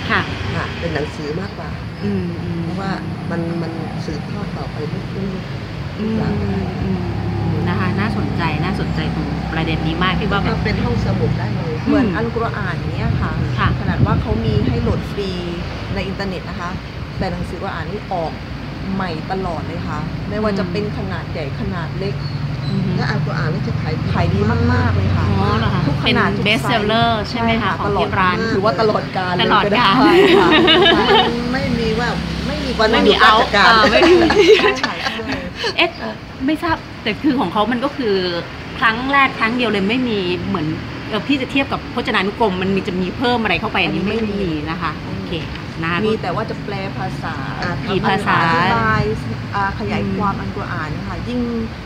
[0.08, 0.20] ค่ะ
[0.54, 1.72] ค่ะ เป็นหนังสือมากกว่า
[2.02, 2.90] อืมอืมเพราะว่า
[3.30, 3.72] มันมัน
[4.04, 5.34] สืบทอดต่อไปไม่ไม่อืม
[5.96, 6.36] ไม่หลัง
[9.62, 15.30] ประเด็นนี้มากที่ว่าแบก็บเป็นห้องสมุดได้เลย เหมือนอืมอันกุรอานเนี้ยค่ะค่ะ ขนาดว่าเขามีให้โหลดฟรี
[15.94, 16.70] ในอินเทอร์เน็ตนะคะ
[17.18, 18.32] แต่หนังสือกุรอานนี่ออก
[18.94, 19.98] ใหม่ตลอดเลยค่ะ
[20.28, 22.14] ไม่ว่าจะเป็นขนาดใหญ่ขนาดเล็ก
[22.68, 24.40] อืมถ้าอ่านกุรอานนี่จะขายขายดี
[24.72, 30.48] มาก ๆ เลยค่ะอ๋อเหรอคะทุกขเป็นนาดทุก best ไซส์ seller ใช่ไหมคะของตลอที่ดร้านหรือว่าตลอดการตลอดกาลใช่ค่ะ
[31.52, 32.08] ไม่มีว่า
[32.46, 34.18] ไม่มีไม่วันมีหยุดเอาราชการเออไม่มี
[34.80, 35.26] ใช่ค่ะใช่
[35.76, 35.90] เอ๊ะ
[36.46, 38.16] ไม่ทราบแต่คือของเขามันก็คือ
[38.82, 40.18] ครั้งแรกครั้งเดียวเลยไม่มี
[40.48, 40.66] เหมือน
[41.08, 45.32] เออพี่จะเทียบกับพจนานุกรมมันมีจะมีเพิ่มอะไรเข้าไปอันนี้ไม่มีนะคะโอเค
[45.82, 49.02] นะคะมีแต่ว่าจะแปลภาษาอ่ากี่ภาษาอธิบาย
[49.54, 51.40] อ่าขยายอืมความอันกุรอานเนี่ยค่ะยิ่ง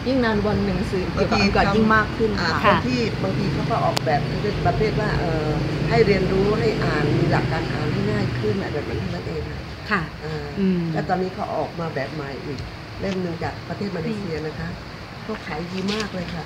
[0.06, 4.20] ยิ่งนานวันหนังสือเกี่ยวกับอันกุรอานยิ่งมากขึ้นอ่าค่ะคนที่บางทีเขาก็ออกแบบ
[4.66, 5.48] ประเภทว่าเออ
[5.88, 12.58] ให้เรียนรู้ให้อ่านมีหลักการอ่านให้ง่ายขึ้นอะไรแบบนั้นเท่านั้นเองนะค่ะอ่าอืมแล้วตอนนี้เขาออกมาแบบใหม่อีก
[13.00, 14.68] เล่มหนึ่งจากประเทศมาเลเซียนะคะ
[15.26, 16.44] ก็ขายดีมากเลยค่ะ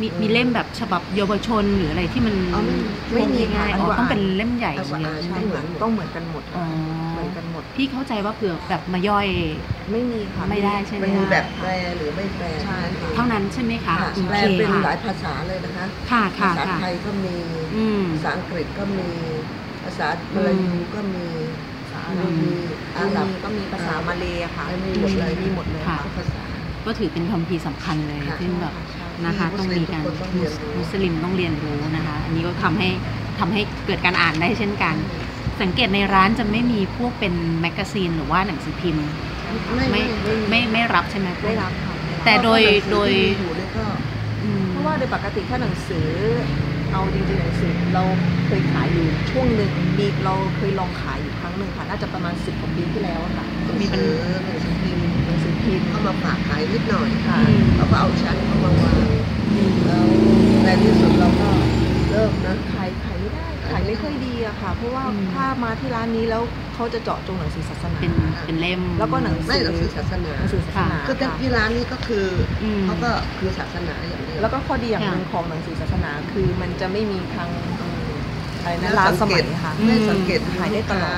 [0.00, 2.76] มีมีเล่มแบบฉบับเยาวชนหรืออะไรที่มันอ๋อไม่
[3.14, 6.64] ไม่มีง่ายๆค่ะอ๋ออันว่าต้องเป็นเล่มใหญ่อันว่าเดียวอ่านใช่ไหมใช่เหมือนต้องเหมือนกันหมดอ๋อ
[7.12, 9.26] เหมือนกันหมดพี่เข้าใจว่าเผื่อแบบมาย่อย
[9.92, 17.34] ไม่มีค่ะไม่ได้ใช่ไหมมันมีแบบแปลหรือไม่แปลใช่ค่ะเท่านั้นใช่ไหมคะค่ะโอแปลเคเป็นหลาค่ะยภาษาเลยนะคะค่ะค่ะภาษาค่ะไทยก็มี
[17.76, 19.08] อืมภาษาอังกฤษก็มี
[19.84, 21.26] ภาษามาลายูก็มี
[22.06, 22.52] อาหรับมี
[22.98, 26.42] อาหรับก็มีภาษามาเลยอะค่ะมีหมดเลยมีหมดเลยค่ะทุกภาษา
[26.86, 32.88] ก็ถือเป็นคัมภีร์สำคัญเลยค่ะซึ่งแบบใช่ นะคะมุต้องสลิมมีการทุกคนต้องเรียนรู้มุสลิมต้องเรียนรู้นะคะ อันนี้ก็ทำให้
[33.38, 34.94] ทำให้เกิดการอ่านได้เช่นกัน
[35.60, 39.06] สังเกตในร้านจะไม่มีพวกเป็นแมกกาซีนหรือว่าหนังสือพิมพ์
[39.76, 41.94] ไม่ไม่ไม่ไม่ไม่รับใช่ไหมได้รับค่ะ
[42.24, 42.60] แต่โดย
[42.92, 43.84] โดยที่มีอยู่เนี่ยก็
[44.42, 46.06] อืมเพราะว่าโดยปกติถ้าหนังสือ
[46.92, 48.04] เอาจริงๆหนังสือเรา
[48.46, 53.46] เคยขายอยู่ช่วงหนึ่งมีเราเคยลองขายอยู่ครั้งหนึ่งค่ะน่าจะประมาณสิบกว่าปีที่แล้วอะค่ะ
[53.80, 54.70] มีเป็นหนังสื
[55.00, 55.01] อ
[55.64, 58.96] พิมพ์หนังสือพิมพ์เข้ามาฝากขายนิดหน่อยค่ะอืมเราก็เอาชั้นเข้ามาวาง
[59.86, 60.04] แล้ว
[60.64, 61.48] ในที่สุดเราก็
[62.10, 66.42] เลิกนะขายขายไม่ได้ขายไม่ค่อยดีอะค่ะ เพราะว่าอืมถ้ามาที่ร้านนี้แล้ว
[66.74, 68.12] เขาจะเจาะจงหนังสือศาสนาเป็น
[68.46, 72.26] เป็นเล่มแล้วก็หนังไม่หนังสือศาสนาหนังสือศาสนาคือค่ะที่ร้านนี้ก็คือ
[72.62, 77.48] อืมเขาก็คือศาสนาอย่างเดียวแล้วก็ข้อดีอย่างหนึ่งค่ะของหนังสือศาสนาคือมันจะไม่มีทาง
[77.78, 78.12] เอ่อ
[78.58, 81.14] อะไรนะแล้วร้านสสังเกมัยตค่ะได้สังเกตขายได้ตลอด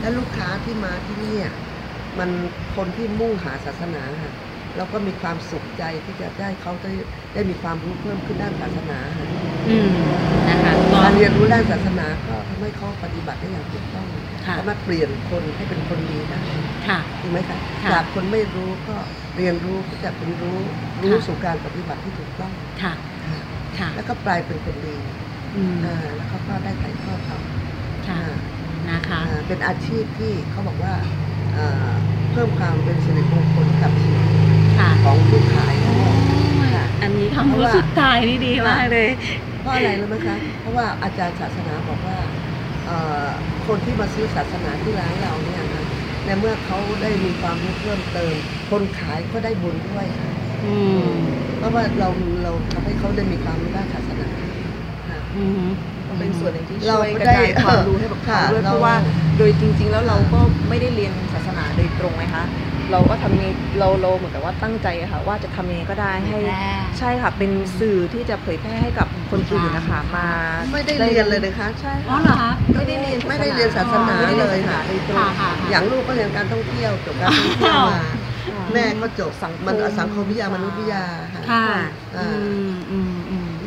[0.00, 1.54] และลูกค้าที่มาที่นี่อะ
[2.18, 2.30] มัน
[2.76, 4.32] คนที่มุ่งหาศาสนาค่ะ
[4.76, 6.92] แล้วก็มีความสุขใจที่จะได้เขาได้
[7.34, 9.28] ได้มีความรู้เพิ่มขึ้นด้านศาสนาค่ะ
[9.68, 9.92] อืม
[10.48, 14.06] นะคะก็การเรียนรู้ด้านศาสนาก็ทำให้เขาปฏิบัติได้อย่างถูกต้อง
[14.46, 16.40] ค่ะสามารถเปลี่ยนคนให้เป็นคนดีได้
[16.88, 18.96] ค่ะจริงไหมคะค่ะจากคนไม่รู้ก็
[19.36, 20.58] เรียนรู้ก็จะเป็นรู้
[21.02, 22.52] รู้ค่ะสู่การปฏิบัติที่ถูกต้อง
[22.82, 22.94] ค่ะ
[23.26, 23.38] ค่ะ
[23.78, 24.96] ค่ะแล้วก็กลายเป็นคนดี
[25.56, 27.38] อืมอ่าแล้วเขาก็ได้ถ่ายทอดเขา
[28.08, 28.34] ค่ะอ่า
[28.90, 30.94] นะคะอ่าเป็นอาชีพที่เขาบอกว่า
[31.58, 31.68] อ่า
[32.32, 34.26] เพิ่มความเป็นสิริมงคลกับชีวิต
[34.78, 36.12] ค่ะของผู้ขายด้วย
[36.74, 39.08] ค่ะอันนี้คำพูดสุดท้ายนี่ดีมากเลย
[39.60, 42.18] เพราะอะไรรู้ไหมคะ เพราะว่าอาจารย์ศาสนาบอกว่า
[42.86, 43.28] เอ่อ
[43.66, 45.84] คนที่มาซื้อศาสนาที่ร้านเราเนี่ยนะ
[46.24, 48.34] ในเมื่อเขาได้มีความรู้เพิ่มเติม
[48.70, 50.32] คนขายก็ได้บุญด้วยค่ะ
[50.66, 51.08] อืม
[51.58, 52.08] เพราะว่าเรา
[52.44, 54.28] เราทำให้เขาได้มีความรู้ด้านศาสนา
[55.08, 55.66] ค่ะ อืม
[56.18, 62.44] เป็นส่วนหนึ่งที่เราช่วยกระได้จายความรู้ให้กับเขาด้วยค่ะเพราะว่าเโดยจริง ๆ แล้วเราก็ไม่ได้เรียนศาสนาโดยตรงนะคะ
[62.92, 63.46] เราก็ทำยังไง
[63.78, 70.28] เราเราเหมือนกับว่าตั้งใจอะค่ะ ว่าจะทำยังไงก็ได้ให้เผยแพร่ใช่ค่ะเป็นสื่อที่จะเผยแพร่ให้กับคนอื่นนะคะมา
[70.72, 78.00] ไม่ได้เรียนเลยนะคะใช่อ๋อค่ะเหรอคะไม่ได้เรียนไม่ได้เรียนศาสนาไม่ได้เลยศาสนาค่ะโดยตรงค่ะค่ะอย่างลูกก็เรียนการท่องเที่ยวจบการท่องเที่ยวมา
[78.50, 81.42] ค่ะแม่ก็จบสังคมมันสังคมวิทยามนุษยวิทยาค่ะ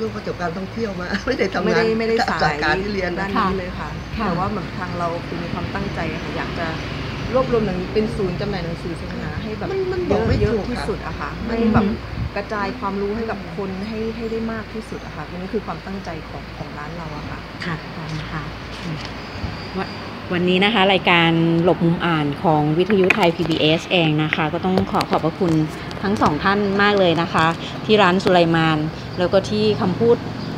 [0.10, 6.68] ค่ะอ่าอืมอืมอืมลูกก็จบการท่องเที่ยวมา ไม่ได้ทำไม่งานได้ไม่ได้สาจากยการที่เรียนด้านนะนี้เลยค่ะค่ะ แต่ว่าเหมือนทางเราคือมีความตั้งใจอะค่ะอยากจะ
[7.34, 11.86] รวบรวมหนังเป็นศูนย์จำหน่ายหนังสือศาสนาให้แบบมันมันเยบอกอะไม่เยอะถูกที่ค่ะ สุดอะค่ะมันให้แบบ
[12.36, 17.76] กระจายความรู้ให้กับคนให้ให้ได้มากที่สุดอะค่ะนี่คือความตั้งใจของของร้านเราอะค่ะ ค่ะ
[18.32, 18.44] ค่ะ
[18.84, 18.98] อืม
[19.78, 19.88] วะ
[20.34, 21.32] วันนี้นะคะ รายการ
[21.64, 25.54] หลบมุมอ่านของวิทยุไทย PBS เองนะคะ ก็ต้องขอขอบพระคุณ
[26.04, 27.46] ทั้งสองท่านมากเลยนะคะ
[27.86, 28.78] ที่ร้านสุไลมาน
[29.20, 30.16] แล้วก็ที่คำพูด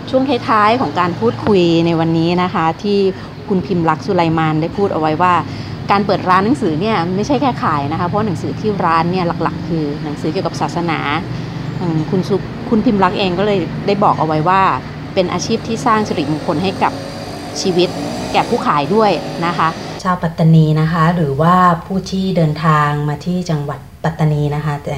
[0.09, 2.99] ช่วงท้ายๆของการพูดคุยในวันนี้นะคะ ที่
[3.49, 5.33] คุณพิมพ์ลักษ์สุไลมานได้พูดเอาไว้ว่า
[5.91, 10.99] การเปิดร้านหนังสือเนี่ยไม่ใช่แค่ขายนะคะ เพราะหนังสือที่ร้านเนี่ยหลักๆ คือหนังสือเกี่ยวกับศาสนา
[12.11, 12.35] คุณสุ
[12.69, 14.61] คุณพิมพ์ลักษ์เองก็เลยได้บอกเอาไว้ว่า
[15.13, 16.93] เป็นอาชีพที่สร้างสิริมงคลให้กับ
[17.61, 17.89] ชีวิต
[18.33, 19.11] แก่ผู้ขายด้วย
[19.45, 19.67] นะคะ
[20.03, 24.97] ชาวปัตตานีนะคะ หรือว่าผู้ที่เดินทางมาที่จังหวัด ปัตตานีนะคะ แต่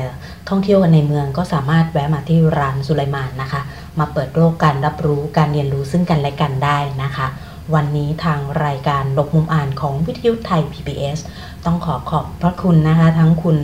[0.49, 3.61] ท่องเที่ยวกันในเมืองก็สามารถแวะมาที่ร้านสุไลมานนะคะ
[3.99, 7.27] มาเปิดโลกการรับรู้การเรียนรู้ซึ่งกันและกันได้นะคะ
[7.75, 11.19] วันนี้ทางรายการหลบมุมอ่านของวิทยุไทย PBS
[11.65, 13.57] ต้องขอขอบพระคุณนะคะ ทั้งคุณ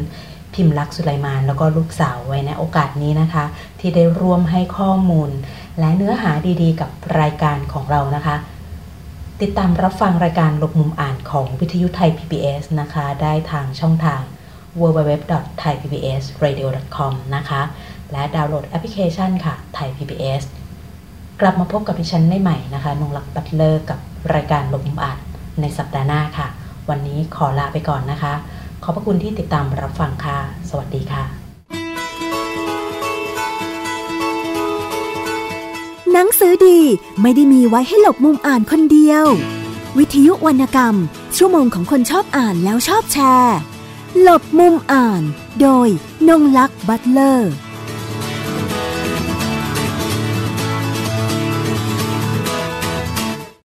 [0.53, 3.45] พิมพ์ลักษณ์สุไลมานแล้วก็ลูกสาวไว้ในโอกาสนี้นะคะ
[3.79, 5.29] ที่ได้ร่วมให้ข้อมูล
[5.79, 6.31] และเนื้อหา
[6.61, 8.35] ดีๆ กับรายการของเรานะคะ
[9.41, 14.21] ติดตามรับฟังรายการหลบมุมอ่านของวิทยุไทย PBS นะคะ ได้ทางช่องทาง
[14.79, 17.61] www.thaipbsradio.com นะคะ
[18.11, 20.43] และดาวน์โหลดแอปพลิเคชันค่ะไทย PBS
[21.41, 23.99] กลับมาพบกับดิฉันได้ใหม่นะคะนงลักษ์บัตเลอร์กับ
[24.33, 25.19] รายการหลบมุมอ่าน
[25.61, 26.47] ในสัปดาห์หน้าค่ะ
[26.89, 28.33] วันนี้ขอลาไปก่อนนะคะ
[28.83, 30.37] ขอบพระคุณที่ติดตามรับฟังค่ะ
[30.69, 31.23] สวัสดีค่ะ
[36.11, 36.79] หนังสือดี
[37.21, 39.25] ไม่ได้มีไว้ให้หลบมุมอ่านคนเดียว
[39.97, 40.95] วิทยุวรรณกรรม
[41.37, 43.57] ชั่วโมงของคนชอบอ่านแล้วชอบแชร์
[44.21, 45.23] หลบมุมอ่าน
[45.61, 45.87] โดย
[46.27, 47.51] นงลักษ์บัตเลอร์